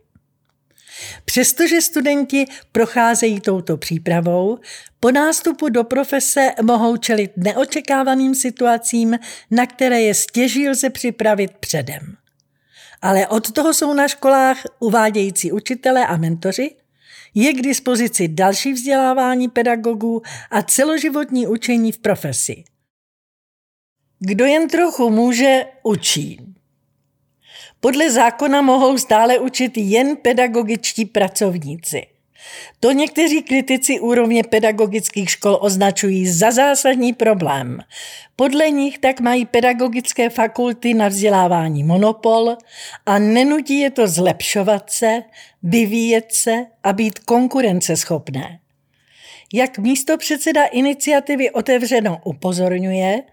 Přestože 1.25 1.81
studenti 1.81 2.45
procházejí 2.71 3.39
touto 3.39 3.77
přípravou, 3.77 4.57
po 4.99 5.11
nástupu 5.11 5.69
do 5.69 5.83
profese 5.83 6.51
mohou 6.61 6.97
čelit 6.97 7.31
neočekávaným 7.37 8.35
situacím, 8.35 9.19
na 9.51 9.65
které 9.65 10.01
je 10.01 10.13
stěží 10.13 10.69
lze 10.69 10.89
připravit 10.89 11.51
předem. 11.59 12.15
Ale 13.01 13.27
od 13.27 13.51
toho 13.51 13.73
jsou 13.73 13.93
na 13.93 14.07
školách 14.07 14.57
uvádějící 14.79 15.51
učitelé 15.51 16.07
a 16.07 16.17
mentoři, 16.17 16.75
je 17.35 17.53
k 17.53 17.61
dispozici 17.61 18.27
další 18.27 18.73
vzdělávání 18.73 19.49
pedagogů 19.49 20.21
a 20.51 20.61
celoživotní 20.61 21.47
učení 21.47 21.91
v 21.91 21.99
profesi. 21.99 22.63
Kdo 24.19 24.45
jen 24.45 24.67
trochu 24.67 25.09
může, 25.09 25.65
učí. 25.83 26.39
Podle 27.79 28.11
zákona 28.11 28.61
mohou 28.61 28.97
stále 28.97 29.39
učit 29.39 29.71
jen 29.75 30.17
pedagogičtí 30.17 31.05
pracovníci. 31.05 32.07
To 32.79 32.91
někteří 32.91 33.41
kritici 33.41 33.99
úrovně 33.99 34.43
pedagogických 34.43 35.29
škol 35.29 35.57
označují 35.61 36.27
za 36.27 36.51
zásadní 36.51 37.13
problém. 37.13 37.79
Podle 38.35 38.69
nich 38.69 38.97
tak 38.97 39.19
mají 39.19 39.45
pedagogické 39.45 40.29
fakulty 40.29 40.93
na 40.93 41.07
vzdělávání 41.07 41.83
monopol 41.83 42.57
a 43.05 43.19
nenutí 43.19 43.79
je 43.79 43.91
to 43.91 44.07
zlepšovat 44.07 44.91
se, 44.91 45.23
vyvíjet 45.63 46.25
se 46.31 46.65
a 46.83 46.93
být 46.93 47.19
konkurenceschopné. 47.19 48.59
Jak 49.53 49.77
místo 49.77 50.17
předseda 50.17 50.65
iniciativy 50.65 51.51
otevřeno 51.51 52.21
upozorňuje, 52.25 53.23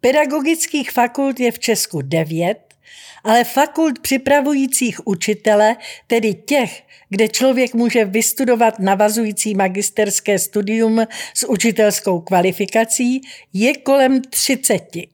pedagogických 0.00 0.90
fakult 0.90 1.40
je 1.40 1.52
v 1.52 1.58
Česku 1.58 2.02
devět, 2.02 2.58
ale 3.24 3.44
fakult 3.44 3.98
připravujících 3.98 5.06
učitele, 5.06 5.76
tedy 6.06 6.34
těch, 6.34 6.82
kde 7.08 7.28
člověk 7.28 7.74
může 7.74 8.04
vystudovat 8.04 8.78
navazující 8.78 9.54
magisterské 9.54 10.38
studium 10.38 11.06
s 11.34 11.48
učitelskou 11.48 12.20
kvalifikací, 12.20 13.20
je 13.52 13.76
kolem 13.76 14.22
třiceti. 14.22 15.08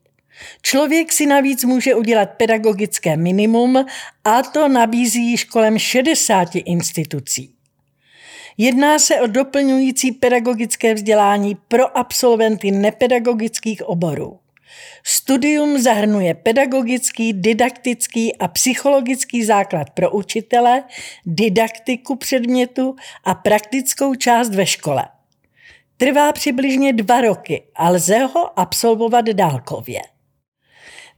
Člověk 0.63 1.13
si 1.13 1.27
navíc 1.27 1.65
může 1.65 1.95
udělat 1.95 2.27
pedagogické 2.27 3.17
minimum 3.17 3.85
a 4.25 4.43
to 4.43 4.69
nabízí 4.69 5.31
již 5.31 5.45
kolem 5.45 5.79
60 5.79 6.49
institucí. 6.55 7.58
Jedná 8.61 8.99
se 8.99 9.21
o 9.21 9.27
doplňující 9.27 10.13
pedagogické 10.13 10.95
vzdělání 10.95 11.57
pro 11.69 11.99
absolventy 11.99 12.71
nepedagogických 12.71 13.89
oborů. 13.89 14.39
Studium 15.05 15.79
zahrnuje 15.79 16.35
pedagogický, 16.35 17.33
didaktický 17.33 18.37
a 18.37 18.49
psychologický 18.49 19.45
základ 19.45 19.91
pro 19.91 20.11
učitele, 20.11 20.85
didaktiku 21.27 22.17
předmětu 22.17 22.97
a 23.25 23.35
praktickou 23.35 24.15
část 24.15 24.55
ve 24.55 24.67
škole. 24.67 25.05
Trvá 25.97 26.33
přibližně 26.33 26.93
dva 26.93 27.21
roky 27.21 27.63
a 27.77 27.89
lze 27.89 28.19
ho 28.19 28.59
absolvovat 28.59 29.25
dálkově. 29.25 30.01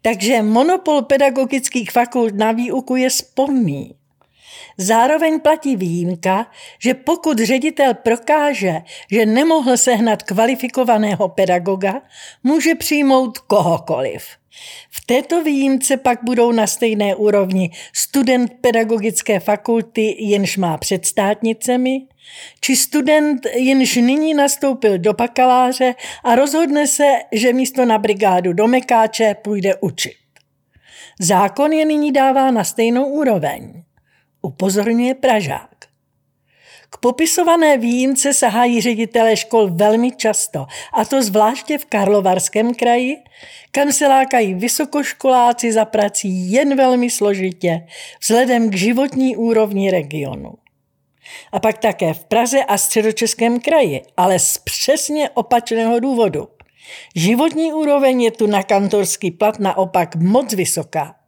Takže 0.02 0.42
monopol 0.42 1.02
pedagogických 1.02 1.90
fakult 1.90 2.34
na 2.34 2.52
výuku 2.52 2.96
je 2.96 3.10
sporný. 3.10 3.99
Zároveň 4.78 5.40
platí 5.40 5.76
výjimka, 5.76 6.46
že 6.78 6.94
pokud 6.94 7.38
ředitel 7.38 7.94
prokáže, 7.94 8.74
že 9.10 9.26
nemohl 9.26 9.76
sehnat 9.76 10.22
kvalifikovaného 10.22 11.28
pedagoga, 11.28 12.02
může 12.42 12.74
přijmout 12.74 13.38
kohokoliv. 13.38 14.24
V 14.90 15.06
této 15.06 15.44
výjimce 15.44 15.96
pak 15.96 16.18
budou 16.24 16.52
na 16.52 16.66
stejné 16.66 17.14
úrovni 17.14 17.70
student 17.92 18.52
pedagogické 18.60 19.40
fakulty, 19.40 20.16
jenž 20.18 20.56
má 20.56 20.78
před 20.78 21.06
státnicemi, 21.06 22.06
či 22.60 22.76
student, 22.76 23.46
jenž 23.54 23.96
nyní 23.96 24.34
nastoupil 24.34 24.98
do 24.98 25.12
bakaláře 25.12 25.94
a 26.24 26.34
rozhodne 26.34 26.86
se, 26.86 27.04
že 27.32 27.52
místo 27.52 27.84
na 27.84 27.98
brigádu 27.98 28.52
do 28.52 28.66
Mekáče 28.66 29.34
půjde 29.34 29.74
učit. 29.80 30.16
Zákon 31.20 31.72
je 31.72 31.84
nyní 31.84 32.12
dává 32.12 32.50
na 32.50 32.64
stejnou 32.64 33.04
úroveň 33.04 33.82
upozorňuje 34.42 35.14
Pražák. 35.14 35.70
K 36.90 36.96
popisované 36.98 37.78
výjimce 37.78 38.34
sahají 38.34 38.80
ředitelé 38.80 39.36
škol 39.36 39.70
velmi 39.70 40.12
často, 40.12 40.66
a 40.92 41.04
to 41.04 41.22
zvláště 41.22 41.78
v 41.78 41.84
Karlovarském 41.84 42.74
kraji, 42.74 43.16
kam 43.70 43.92
se 43.92 44.08
lákají 44.08 44.54
vysokoškoláci 44.54 45.72
za 45.72 45.84
prací 45.84 46.52
jen 46.52 46.76
velmi 46.76 47.10
složitě, 47.10 47.86
vzhledem 48.20 48.70
k 48.70 48.74
životní 48.74 49.36
úrovni 49.36 49.90
regionu. 49.90 50.52
A 51.52 51.60
pak 51.60 51.78
také 51.78 52.14
v 52.14 52.24
Praze 52.24 52.64
a 52.64 52.78
středočeském 52.78 53.60
kraji, 53.60 54.02
ale 54.16 54.38
z 54.38 54.58
přesně 54.58 55.30
opačného 55.30 56.00
důvodu. 56.00 56.48
Životní 57.16 57.72
úroveň 57.72 58.22
je 58.22 58.30
tu 58.30 58.46
na 58.46 58.62
kantorský 58.62 59.30
plat 59.30 59.58
naopak 59.58 60.16
moc 60.16 60.54
vysoká. 60.54 61.19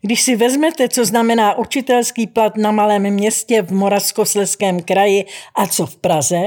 Když 0.00 0.22
si 0.22 0.36
vezmete, 0.36 0.88
co 0.88 1.04
znamená 1.04 1.58
učitelský 1.58 2.26
plat 2.26 2.56
na 2.56 2.72
malém 2.72 3.02
městě 3.02 3.62
v 3.62 3.70
Moravskosleském 3.70 4.82
kraji 4.82 5.24
a 5.54 5.66
co 5.66 5.86
v 5.86 5.96
Praze, 5.96 6.42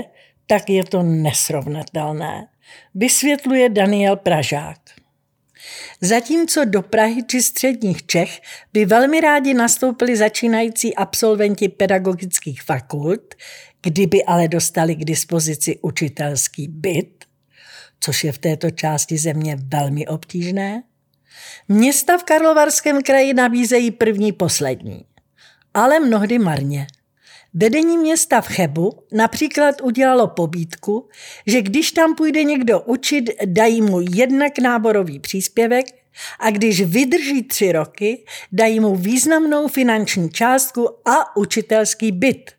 tak 0.48 0.70
je 0.70 0.84
to 0.84 1.04
nesrovnatelné, 1.04 2.48
vysvětluje 2.96 3.70
Daniel 3.70 4.16
Pražák. 4.16 4.78
Zatímco 6.02 6.66
do 6.66 6.82
Prahy 6.82 7.24
či 7.24 7.42
středních 7.42 8.06
Čech 8.06 8.42
by 8.74 8.86
velmi 8.86 9.22
rádi 9.22 9.54
nastoupili 9.54 10.18
začínající 10.18 10.96
absolventi 10.96 11.70
pedagogických 11.70 12.62
fakult, 12.62 13.36
kdyby 13.82 14.24
ale 14.24 14.48
dostali 14.48 14.96
k 14.96 15.06
dispozici 15.06 15.80
učitelský 15.82 16.68
byt, 16.68 17.26
což 18.00 18.24
je 18.24 18.32
v 18.32 18.38
této 18.38 18.72
části 18.72 19.18
země 19.18 19.58
velmi 19.60 20.08
obtížné, 20.08 20.84
Města 21.67 22.17
v 22.17 22.24
Karlovarském 22.24 23.04
kraji 23.04 23.34
nabízejí 23.34 23.91
první 23.91 24.32
poslední, 24.32 25.06
ale 25.74 26.00
mnohdy 26.00 26.39
marně. 26.39 26.88
Vedení 27.54 27.98
města 27.98 28.41
v 28.41 28.48
Chebu 28.48 29.04
například 29.12 29.82
udělalo 29.82 30.28
pobídku, 30.28 31.10
že 31.48 31.62
když 31.62 31.91
tam 31.91 32.15
půjde 32.15 32.43
někdo 32.43 32.80
učit, 32.80 33.30
dají 33.45 33.82
mu 33.82 34.02
jednak 34.02 34.60
náborový 34.60 35.19
příspěvek 35.19 35.86
a 36.39 36.50
když 36.50 36.82
vydrží 36.82 37.43
tři 37.43 37.71
roky, 37.71 38.26
dají 38.52 38.80
mu 38.80 38.95
významnou 38.95 39.67
finanční 39.67 40.30
částku 40.30 40.89
a 41.06 41.38
učitelský 41.38 42.12
byt. 42.12 42.52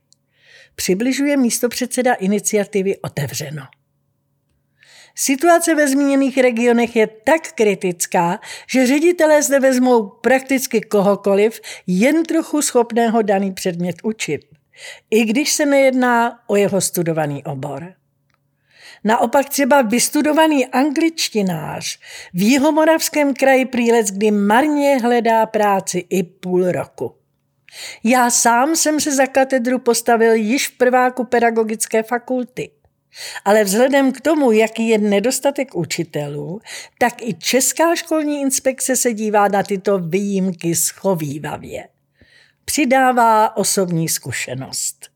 Přibližuje 0.75 1.37
místopředseda 1.37 2.15
iniciativy 2.15 2.97
Otevřeno. 2.97 3.63
Situace 5.19 5.75
ve 5.75 5.89
zmíněných 5.89 6.39
regionech 6.39 6.97
je 6.97 7.07
tak 7.07 7.53
kritická, 7.53 8.41
že 8.71 8.87
ředitelé 8.87 9.43
zde 9.43 9.61
vezmou 9.61 10.09
prakticky 10.09 10.81
kohokoliv, 10.81 11.61
jen 11.87 12.23
trochu 12.23 12.63
schopného 12.63 13.23
daný 13.23 13.53
předmět 13.53 13.97
učit, 14.03 14.41
i 15.11 15.25
když 15.25 15.53
se 15.53 15.67
nejedná 15.67 16.41
o 16.47 16.57
jeho 16.57 16.81
studovaný 16.81 17.45
obor. 17.45 17.95
Naopak 19.05 19.49
třeba 19.49 19.83
vystudovaný 19.83 20.67
angličtinář 20.67 21.99
v 22.35 22.43
Jihomoravském 22.43 23.35
kraji 23.35 23.65
prýlec, 23.65 24.11
kdy 24.11 24.31
marně 24.31 24.99
hledá 25.03 25.47
práci 25.47 26.05
i 26.11 26.23
půl 26.23 26.73
roku. 26.73 27.15
Já 28.05 28.31
sám 28.31 28.77
jsem 28.77 29.01
se 29.01 29.15
za 29.15 29.27
katedru 29.27 29.79
postavil 29.79 30.33
již 30.35 30.69
v 30.69 30.77
prváku 30.77 31.25
pedagogické 31.25 32.03
fakulty. 32.03 32.71
Ale 33.45 33.65
vzhledem 33.65 34.13
k 34.13 34.21
tomu, 34.21 34.53
jaký 34.53 34.89
je 34.89 34.99
nedostatek 34.99 35.75
učitelů, 35.75 36.61
tak 36.99 37.23
i 37.23 37.35
Česká 37.35 37.95
školní 37.95 38.41
inspekce 38.41 38.97
se 38.97 39.13
dívá 39.13 39.49
na 39.49 39.63
tyto 39.63 39.99
výjimky 39.99 40.75
schovývavě. 40.75 41.89
Přidává 42.65 43.57
osobní 43.57 44.09
zkušenost. 44.09 45.11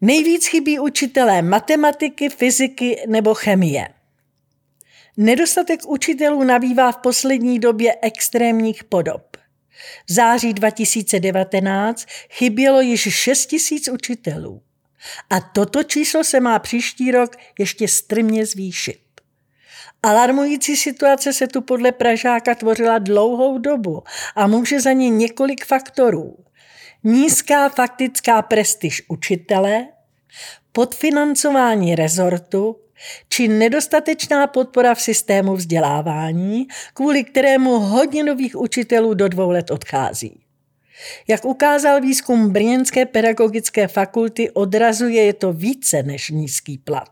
Nejvíc 0.00 0.46
chybí 0.46 0.78
učitelé 0.78 1.42
matematiky, 1.42 2.28
fyziky 2.28 3.02
nebo 3.08 3.34
chemie. 3.34 3.88
Nedostatek 5.16 5.80
učitelů 5.86 6.44
nabývá 6.44 6.92
v 6.92 6.96
poslední 6.96 7.58
době 7.58 7.96
extrémních 8.02 8.84
podob. 8.84 9.36
V 10.08 10.12
září 10.12 10.52
2019 10.52 12.06
chybělo 12.30 12.80
již 12.80 13.00
6 13.00 13.46
tisíc 13.46 13.88
učitelů. 13.88 14.62
A 15.30 15.40
toto 15.40 15.82
číslo 15.82 16.24
se 16.24 16.40
má 16.40 16.58
příští 16.58 17.10
rok 17.10 17.36
ještě 17.58 17.88
strmě 17.88 18.46
zvýšit. 18.46 19.00
Alarmující 20.02 20.76
situace 20.76 21.32
se 21.32 21.46
tu 21.46 21.60
podle 21.60 21.92
Pražáka 21.92 22.54
tvořila 22.54 22.98
dlouhou 22.98 23.58
dobu 23.58 24.02
a 24.36 24.46
může 24.46 24.80
za 24.80 24.92
ní 24.92 25.10
několik 25.10 25.64
faktorů. 25.64 26.36
Nízká 27.04 27.68
faktická 27.68 28.42
prestiž 28.42 29.02
učitele, 29.08 29.86
podfinancování 30.72 31.94
rezortu 31.94 32.76
či 33.28 33.48
nedostatečná 33.48 34.46
podpora 34.46 34.94
v 34.94 35.00
systému 35.00 35.56
vzdělávání, 35.56 36.66
kvůli 36.94 37.24
kterému 37.24 37.78
hodně 37.78 38.24
nových 38.24 38.56
učitelů 38.56 39.14
do 39.14 39.28
dvou 39.28 39.50
let 39.50 39.70
odchází. 39.70 40.39
Jak 41.28 41.44
ukázal 41.44 42.00
výzkum 42.00 42.50
Brněnské 42.52 43.06
pedagogické 43.06 43.88
fakulty, 43.88 44.50
odrazuje 44.50 45.22
je 45.22 45.32
to 45.32 45.52
více 45.52 46.02
než 46.02 46.30
nízký 46.30 46.78
plat. 46.78 47.10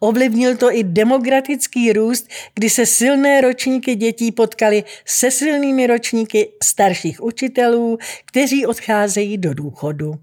Ovlivnil 0.00 0.56
to 0.56 0.76
i 0.76 0.84
demokratický 0.84 1.92
růst, 1.92 2.28
kdy 2.54 2.70
se 2.70 2.86
silné 2.86 3.40
ročníky 3.40 3.94
dětí 3.94 4.32
potkali 4.32 4.84
se 5.06 5.30
silnými 5.30 5.86
ročníky 5.86 6.52
starších 6.62 7.22
učitelů, 7.22 7.98
kteří 8.24 8.66
odcházejí 8.66 9.38
do 9.38 9.54
důchodu. 9.54 10.14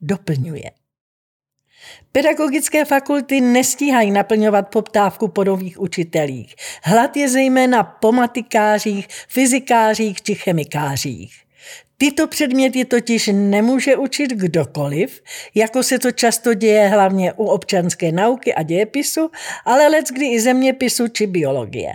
Doplňuje. 0.00 0.70
Pedagogické 2.12 2.84
fakulty 2.84 3.40
nestíhají 3.40 4.10
naplňovat 4.10 4.68
poptávku 4.68 5.28
po 5.28 5.44
nových 5.44 5.80
učitelích. 5.80 6.54
Hlad 6.82 7.16
je 7.16 7.28
zejména 7.28 7.82
po 7.82 8.12
matikářích, 8.12 9.08
fyzikářích 9.28 10.22
či 10.22 10.34
chemikářích. 10.34 11.41
Tyto 12.02 12.26
předměty 12.26 12.84
totiž 12.84 13.30
nemůže 13.32 13.96
učit 13.96 14.30
kdokoliv, 14.30 15.22
jako 15.54 15.82
se 15.82 15.98
to 15.98 16.12
často 16.12 16.54
děje 16.54 16.88
hlavně 16.88 17.32
u 17.32 17.44
občanské 17.44 18.12
nauky 18.12 18.54
a 18.54 18.62
dějepisu, 18.62 19.30
ale 19.64 19.88
leckdy 19.88 20.26
i 20.26 20.40
zeměpisu 20.40 21.08
či 21.08 21.26
biologie. 21.26 21.92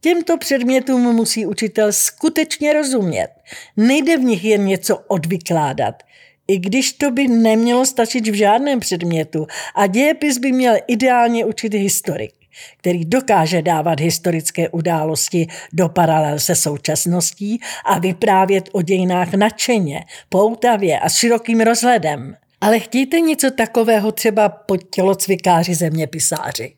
Těmto 0.00 0.38
předmětům 0.38 1.02
musí 1.14 1.46
učitel 1.46 1.92
skutečně 1.92 2.72
rozumět. 2.72 3.28
Nejde 3.76 4.16
v 4.16 4.20
nich 4.20 4.44
jen 4.44 4.64
něco 4.64 4.98
odvykládat. 4.98 6.02
I 6.48 6.58
když 6.58 6.92
to 6.92 7.10
by 7.10 7.28
nemělo 7.28 7.86
stačit 7.86 8.28
v 8.28 8.34
žádném 8.34 8.80
předmětu 8.80 9.46
a 9.74 9.86
dějepis 9.86 10.38
by 10.38 10.52
měl 10.52 10.76
ideálně 10.88 11.44
učit 11.44 11.74
historik 11.74 12.43
který 12.76 13.04
dokáže 13.04 13.62
dávat 13.62 14.00
historické 14.00 14.68
události 14.68 15.46
do 15.72 15.88
paralel 15.88 16.38
se 16.38 16.56
současností 16.56 17.60
a 17.84 17.98
vyprávět 17.98 18.68
o 18.72 18.82
dějinách 18.82 19.34
nadšeně, 19.34 20.04
poutavě 20.28 20.98
a 20.98 21.08
s 21.08 21.16
širokým 21.16 21.60
rozhledem. 21.60 22.36
Ale 22.60 22.80
chtějte 22.80 23.20
něco 23.20 23.50
takového 23.50 24.12
třeba 24.12 24.48
pod 24.48 24.80
tělocvikáři 24.90 25.74
zeměpisáři. 25.74 26.74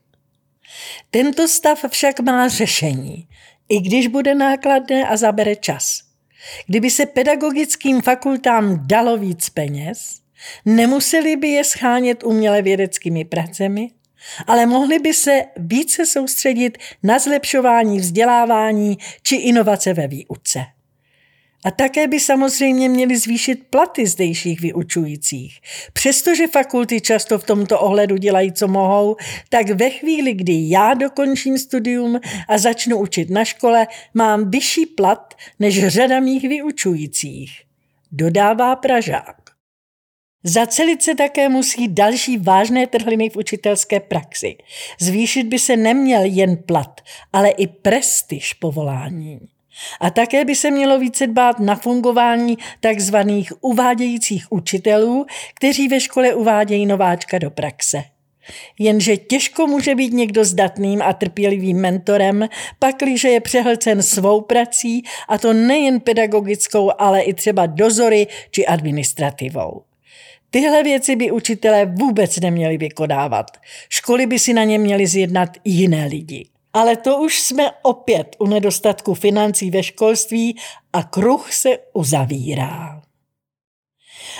Tento 1.10 1.48
stav 1.48 1.84
však 1.88 2.20
má 2.20 2.48
řešení, 2.48 3.28
i 3.68 3.80
když 3.80 4.06
bude 4.06 4.34
nákladné 4.34 5.08
a 5.08 5.16
zabere 5.16 5.56
čas. 5.56 5.98
Kdyby 6.66 6.90
se 6.90 7.06
pedagogickým 7.06 8.02
fakultám 8.02 8.86
dalo 8.86 9.16
víc 9.16 9.48
peněz, 9.48 10.20
nemuseli 10.64 11.36
by 11.36 11.48
je 11.48 11.64
schánět 11.64 12.24
uměle 12.24 12.62
vědeckými 12.62 13.24
pracemi, 13.24 13.90
ale 14.46 14.66
mohli 14.66 14.98
by 14.98 15.14
se 15.14 15.42
více 15.56 16.06
soustředit 16.06 16.78
na 17.02 17.18
zlepšování 17.18 17.98
vzdělávání 17.98 18.98
či 19.22 19.36
inovace 19.36 19.94
ve 19.94 20.08
výuce. 20.08 20.64
A 21.64 21.70
také 21.70 22.08
by 22.08 22.20
samozřejmě 22.20 22.88
měli 22.88 23.18
zvýšit 23.18 23.66
platy 23.70 24.06
zdejších 24.06 24.60
vyučujících. 24.60 25.60
Přestože 25.92 26.46
fakulty 26.46 27.00
často 27.00 27.38
v 27.38 27.44
tomto 27.44 27.80
ohledu 27.80 28.16
dělají, 28.16 28.52
co 28.52 28.68
mohou, 28.68 29.16
tak 29.48 29.70
ve 29.70 29.90
chvíli, 29.90 30.34
kdy 30.34 30.70
já 30.70 30.94
dokončím 30.94 31.58
studium 31.58 32.20
a 32.48 32.58
začnu 32.58 32.98
učit 32.98 33.30
na 33.30 33.44
škole, 33.44 33.86
mám 34.14 34.50
vyšší 34.50 34.86
plat 34.86 35.34
než 35.58 35.88
řada 35.88 36.20
mých 36.20 36.48
vyučujících. 36.48 37.62
Dodává 38.12 38.76
Pražák. 38.76 39.45
Zacelit 40.44 41.02
se 41.02 41.14
také 41.14 41.48
musí 41.48 41.88
další 41.88 42.38
vážné 42.38 42.86
trhliny 42.86 43.30
v 43.30 43.36
učitelské 43.36 44.00
praxi. 44.00 44.56
Zvýšit 45.00 45.44
by 45.44 45.58
se 45.58 45.76
neměl 45.76 46.22
jen 46.24 46.56
plat, 46.56 47.00
ale 47.32 47.50
i 47.50 47.66
prestiž 47.66 48.52
povolání. 48.52 49.40
A 50.00 50.10
také 50.10 50.44
by 50.44 50.54
se 50.54 50.70
mělo 50.70 50.98
více 50.98 51.26
dbát 51.26 51.60
na 51.60 51.74
fungování 51.76 52.58
takzvaných 52.80 53.52
uvádějících 53.60 54.52
učitelů, 54.52 55.26
kteří 55.54 55.88
ve 55.88 56.00
škole 56.00 56.34
uvádějí 56.34 56.86
nováčka 56.86 57.38
do 57.38 57.50
praxe. 57.50 58.04
Jenže 58.78 59.16
těžko 59.16 59.66
může 59.66 59.94
být 59.94 60.12
někdo 60.12 60.44
zdatným 60.44 61.02
a 61.02 61.12
trpělivým 61.12 61.80
mentorem, 61.80 62.48
pakliže 62.78 63.28
je 63.28 63.40
přehlcen 63.40 64.02
svou 64.02 64.40
prací, 64.40 65.02
a 65.28 65.38
to 65.38 65.52
nejen 65.52 66.00
pedagogickou, 66.00 66.90
ale 66.98 67.22
i 67.22 67.34
třeba 67.34 67.66
dozory 67.66 68.26
či 68.50 68.66
administrativou. 68.66 69.82
Tyhle 70.56 70.82
věci 70.82 71.16
by 71.16 71.30
učitelé 71.30 71.86
vůbec 71.86 72.40
neměli 72.40 72.78
vykonávat. 72.78 73.46
Školy 73.88 74.26
by 74.26 74.38
si 74.38 74.52
na 74.52 74.64
ně 74.64 74.78
měli 74.78 75.06
zjednat 75.06 75.48
jiné 75.64 76.06
lidi. 76.06 76.48
Ale 76.72 76.96
to 76.96 77.18
už 77.18 77.40
jsme 77.40 77.70
opět 77.82 78.36
u 78.38 78.46
nedostatku 78.46 79.14
financí 79.14 79.70
ve 79.70 79.82
školství 79.82 80.58
a 80.92 81.02
kruh 81.02 81.52
se 81.52 81.78
uzavírá. 81.92 83.02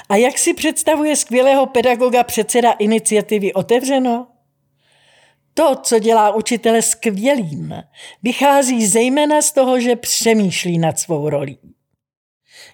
A 0.09 0.17
jak 0.17 0.39
si 0.39 0.55
představuje 0.55 1.17
skvělého 1.17 1.67
pedagoga 1.67 2.25
předseda 2.25 2.73
iniciativy 2.73 3.53
Otevřeno? 3.53 4.27
To, 5.55 5.77
co 5.83 5.99
dělá 5.99 6.35
učitele 6.35 6.83
skvělým, 6.83 7.75
vychází 8.23 8.87
zejména 8.87 9.43
z 9.43 9.53
toho, 9.53 9.81
že 9.81 9.97
přemýšlí 9.97 10.79
nad 10.79 10.99
svou 10.99 11.29
rolí. 11.29 11.59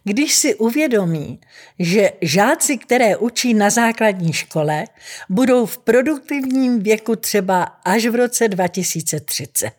Když 0.05 0.35
si 0.35 0.55
uvědomí, 0.55 1.41
že 1.79 2.11
žáci, 2.21 2.79
které 2.79 3.17
učí 3.17 3.55
na 3.55 3.71
základní 3.71 4.33
škole, 4.33 4.85
budou 5.29 5.67
v 5.67 5.79
produktivním 5.79 6.83
věku 6.83 7.17
třeba 7.17 7.63
až 7.63 8.07
v 8.07 8.15
roce 8.15 8.49
2030. 8.49 9.71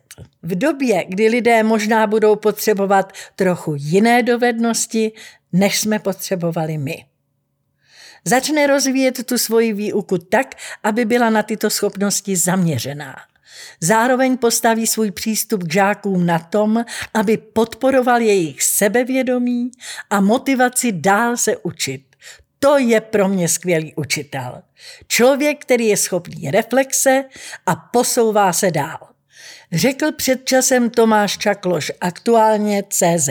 V 0.43 0.55
době, 0.55 1.05
kdy 1.07 1.27
lidé 1.27 1.63
možná 1.63 2.07
budou 2.07 2.35
potřebovat 2.35 3.13
trochu 3.35 3.75
jiné 3.77 4.23
dovednosti, 4.23 5.11
než 5.53 5.79
jsme 5.79 5.99
potřebovali 5.99 6.77
my. 6.77 7.05
Začne 8.25 8.67
rozvíjet 8.67 9.25
tu 9.25 9.37
svoji 9.37 9.73
výuku 9.73 10.17
tak, 10.17 10.55
aby 10.83 11.05
byla 11.05 11.29
na 11.29 11.43
tyto 11.43 11.69
schopnosti 11.69 12.35
zaměřená. 12.35 13.15
Zároveň 13.81 14.37
postaví 14.37 14.87
svůj 14.87 15.11
přístup 15.11 15.63
k 15.63 15.73
žákům 15.73 16.25
na 16.25 16.39
tom, 16.39 16.85
aby 17.13 17.37
podporoval 17.37 18.21
jejich 18.21 18.63
sebevědomí 18.63 19.71
a 20.09 20.21
motivaci 20.21 20.91
dál 20.91 21.37
se 21.37 21.57
učit. 21.57 22.03
To 22.59 22.77
je 22.77 23.01
pro 23.01 23.27
mě 23.27 23.49
skvělý 23.49 23.93
učitel. 23.95 24.61
Člověk, 25.07 25.61
který 25.61 25.87
je 25.87 25.97
schopný 25.97 26.51
reflexe 26.51 27.23
a 27.65 27.75
posouvá 27.75 28.53
se 28.53 28.71
dál. 28.71 28.97
Řekl 29.71 30.11
před 30.11 30.45
časem 30.45 30.89
Tomáš 30.89 31.37
Čakloš, 31.37 31.91
aktuálně 32.01 32.83
CZ. 32.89 33.29